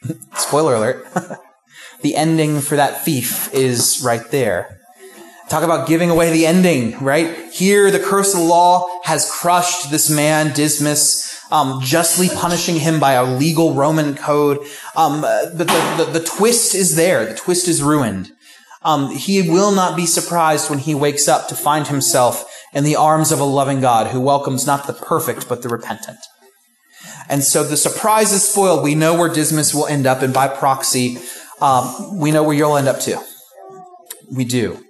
Spoiler 0.36 0.76
alert. 0.76 1.08
the 2.02 2.16
ending 2.16 2.60
for 2.60 2.76
that 2.76 3.06
thief 3.06 3.54
is 3.54 4.02
right 4.04 4.30
there. 4.32 4.82
Talk 5.50 5.64
about 5.64 5.88
giving 5.88 6.10
away 6.10 6.32
the 6.32 6.48
ending, 6.48 6.98
right? 7.00 7.52
Here, 7.52 7.92
the 7.92 8.00
curse 8.00 8.34
of 8.34 8.40
the 8.40 8.46
law 8.46 8.90
has 9.04 9.30
crushed 9.30 9.92
this 9.92 10.10
man, 10.10 10.54
Dismas, 10.54 11.40
um, 11.52 11.82
justly 11.82 12.30
punishing 12.30 12.78
him 12.78 13.00
by 13.00 13.14
a 13.14 13.24
legal 13.24 13.76
Roman 13.76 14.16
code. 14.16 14.58
Um, 14.96 15.22
but 15.22 15.58
the, 15.58 15.66
the, 15.98 16.20
the, 16.20 16.26
twist 16.26 16.74
is 16.74 16.96
there. 16.96 17.26
The 17.28 17.36
twist 17.36 17.68
is 17.68 17.84
ruined. 17.84 18.32
Um, 18.82 19.12
he 19.12 19.48
will 19.48 19.72
not 19.72 19.96
be 19.96 20.08
surprised 20.08 20.70
when 20.70 20.80
he 20.80 20.96
wakes 20.96 21.28
up 21.28 21.48
to 21.50 21.56
find 21.56 21.88
himself 21.88 22.52
in 22.74 22.84
the 22.84 22.96
arms 22.96 23.32
of 23.32 23.40
a 23.40 23.44
loving 23.44 23.82
God 23.82 24.08
who 24.08 24.20
welcomes 24.20 24.66
not 24.66 24.88
the 24.88 24.94
perfect, 24.94 25.48
but 25.48 25.62
the 25.62 25.70
repentant. 25.70 26.20
And 27.30 27.44
so 27.44 27.64
the 27.64 27.78
surprise 27.78 28.32
is 28.32 28.48
spoiled. 28.48 28.84
We 28.84 28.96
know 28.96 29.18
where 29.18 29.30
Dismas 29.30 29.74
will 29.74 29.88
end 29.88 30.06
up, 30.06 30.22
and 30.22 30.34
by 30.34 30.48
proxy, 30.48 31.18
um, 31.62 32.20
we 32.20 32.32
know 32.32 32.44
where 32.44 32.56
you'll 32.56 32.78
end 32.78 32.88
up 32.88 33.00
too. 33.00 33.20
We 34.32 34.46
do. 34.46 34.85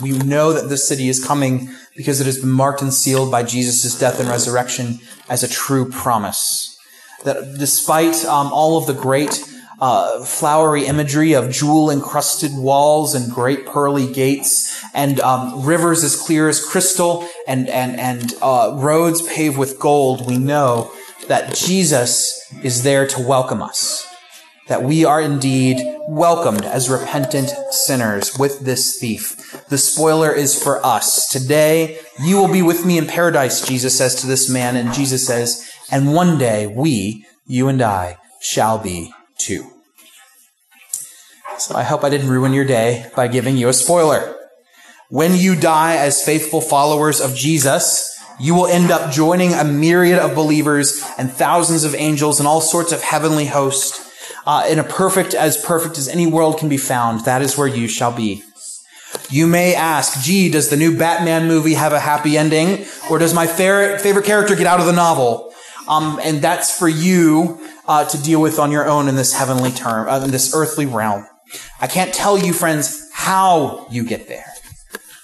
We 0.00 0.12
know 0.12 0.52
that 0.52 0.68
this 0.68 0.86
city 0.86 1.08
is 1.08 1.24
coming 1.24 1.70
because 1.96 2.20
it 2.20 2.26
has 2.26 2.38
been 2.38 2.50
marked 2.50 2.82
and 2.82 2.92
sealed 2.92 3.30
by 3.30 3.42
Jesus' 3.42 3.98
death 3.98 4.20
and 4.20 4.28
resurrection 4.28 5.00
as 5.28 5.42
a 5.42 5.48
true 5.48 5.90
promise. 5.90 6.78
That 7.24 7.58
despite 7.58 8.24
um, 8.24 8.52
all 8.52 8.78
of 8.78 8.86
the 8.86 8.94
great 8.94 9.44
uh, 9.80 10.24
flowery 10.24 10.86
imagery 10.86 11.32
of 11.32 11.50
jewel 11.50 11.90
encrusted 11.90 12.50
walls 12.54 13.14
and 13.14 13.32
great 13.32 13.66
pearly 13.66 14.12
gates 14.12 14.84
and 14.94 15.20
um, 15.20 15.64
rivers 15.64 16.04
as 16.04 16.16
clear 16.16 16.48
as 16.48 16.62
crystal 16.62 17.26
and, 17.46 17.68
and, 17.68 17.98
and 17.98 18.34
uh, 18.42 18.76
roads 18.76 19.22
paved 19.22 19.56
with 19.56 19.78
gold, 19.78 20.26
we 20.26 20.36
know 20.36 20.92
that 21.28 21.54
Jesus 21.54 22.42
is 22.62 22.82
there 22.82 23.06
to 23.06 23.20
welcome 23.20 23.62
us 23.62 24.09
that 24.70 24.84
we 24.84 25.04
are 25.04 25.20
indeed 25.20 25.78
welcomed 26.06 26.64
as 26.64 26.88
repentant 26.88 27.50
sinners 27.72 28.38
with 28.38 28.60
this 28.60 29.00
thief. 29.00 29.66
The 29.68 29.76
spoiler 29.76 30.32
is 30.32 30.60
for 30.60 30.84
us. 30.86 31.28
Today, 31.28 31.98
you 32.22 32.36
will 32.36 32.52
be 32.52 32.62
with 32.62 32.86
me 32.86 32.96
in 32.96 33.08
paradise, 33.08 33.66
Jesus 33.66 33.98
says 33.98 34.14
to 34.20 34.28
this 34.28 34.48
man, 34.48 34.76
and 34.76 34.94
Jesus 34.94 35.26
says, 35.26 35.68
and 35.90 36.14
one 36.14 36.38
day 36.38 36.68
we, 36.68 37.26
you 37.46 37.66
and 37.66 37.82
I, 37.82 38.18
shall 38.40 38.78
be 38.78 39.12
too. 39.38 39.68
So 41.58 41.74
I 41.74 41.82
hope 41.82 42.04
I 42.04 42.08
didn't 42.08 42.30
ruin 42.30 42.54
your 42.54 42.64
day 42.64 43.10
by 43.16 43.26
giving 43.26 43.56
you 43.56 43.68
a 43.68 43.72
spoiler. 43.72 44.36
When 45.08 45.34
you 45.34 45.56
die 45.56 45.96
as 45.96 46.24
faithful 46.24 46.60
followers 46.60 47.20
of 47.20 47.34
Jesus, 47.34 48.08
you 48.38 48.54
will 48.54 48.68
end 48.68 48.92
up 48.92 49.10
joining 49.10 49.52
a 49.52 49.64
myriad 49.64 50.20
of 50.20 50.36
believers 50.36 51.04
and 51.18 51.28
thousands 51.28 51.82
of 51.82 51.96
angels 51.96 52.38
and 52.38 52.46
all 52.46 52.60
sorts 52.60 52.92
of 52.92 53.02
heavenly 53.02 53.46
hosts 53.46 54.06
uh, 54.46 54.66
in 54.68 54.78
a 54.78 54.84
perfect, 54.84 55.34
as 55.34 55.56
perfect 55.62 55.98
as 55.98 56.08
any 56.08 56.26
world 56.26 56.58
can 56.58 56.68
be 56.68 56.76
found. 56.76 57.24
That 57.24 57.42
is 57.42 57.56
where 57.56 57.68
you 57.68 57.88
shall 57.88 58.14
be. 58.14 58.42
You 59.28 59.46
may 59.46 59.74
ask, 59.74 60.22
gee, 60.24 60.50
does 60.50 60.68
the 60.68 60.76
new 60.76 60.96
Batman 60.96 61.48
movie 61.48 61.74
have 61.74 61.92
a 61.92 62.00
happy 62.00 62.36
ending? 62.36 62.86
Or 63.10 63.18
does 63.18 63.34
my 63.34 63.46
favorite, 63.46 64.24
character 64.24 64.54
get 64.54 64.66
out 64.66 64.80
of 64.80 64.86
the 64.86 64.92
novel? 64.92 65.52
Um, 65.88 66.20
and 66.22 66.40
that's 66.40 66.76
for 66.76 66.88
you 66.88 67.60
uh, 67.86 68.04
to 68.04 68.22
deal 68.22 68.40
with 68.40 68.58
on 68.58 68.70
your 68.70 68.88
own 68.88 69.08
in 69.08 69.16
this 69.16 69.32
heavenly 69.32 69.72
term, 69.72 70.08
uh, 70.08 70.24
in 70.24 70.30
this 70.30 70.54
earthly 70.54 70.86
realm. 70.86 71.26
I 71.80 71.88
can't 71.88 72.14
tell 72.14 72.38
you, 72.38 72.52
friends, 72.52 73.08
how 73.12 73.88
you 73.90 74.04
get 74.04 74.28
there, 74.28 74.46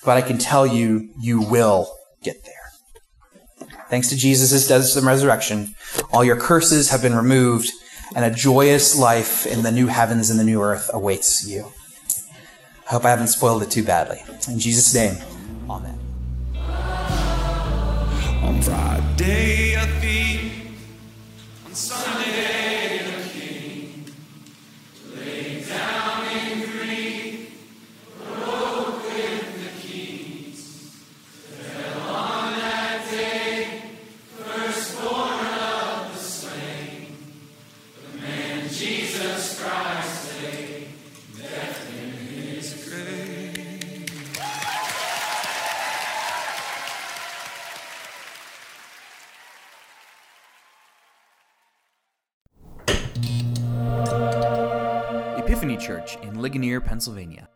but 0.05 0.17
I 0.17 0.23
can 0.23 0.39
tell 0.39 0.67
you, 0.67 1.11
you 1.21 1.41
will 1.41 1.93
get 2.23 2.45
there. 2.45 3.69
Thanks 3.89 4.09
to 4.09 4.17
Jesus' 4.17 4.67
death 4.67 4.97
and 4.97 5.07
resurrection, 5.07 5.75
all 6.13 6.25
your 6.25 6.37
curses 6.37 6.91
have 6.91 7.03
been 7.03 7.15
removed 7.15 7.71
and 8.17 8.25
a 8.25 8.31
joyous 8.31 8.99
life 8.99 9.47
in 9.47 9.63
the 9.63 9.71
new 9.71 9.87
heavens 9.87 10.31
and 10.31 10.41
the 10.41 10.45
new 10.45 10.63
earth 10.63 10.91
awaits 10.95 11.47
you. 11.47 11.71
I 12.89 12.93
hope 12.93 13.05
I 13.05 13.11
haven't 13.11 13.29
spoiled 13.29 13.63
it 13.63 13.71
too 13.71 13.85
badly. 13.85 14.23
In 14.49 14.59
Jesus' 14.59 14.95
name, 14.95 15.19
amen. 15.69 15.99
On 18.43 18.63
Friday, 18.63 19.77
Pennsylvania. 56.87 57.49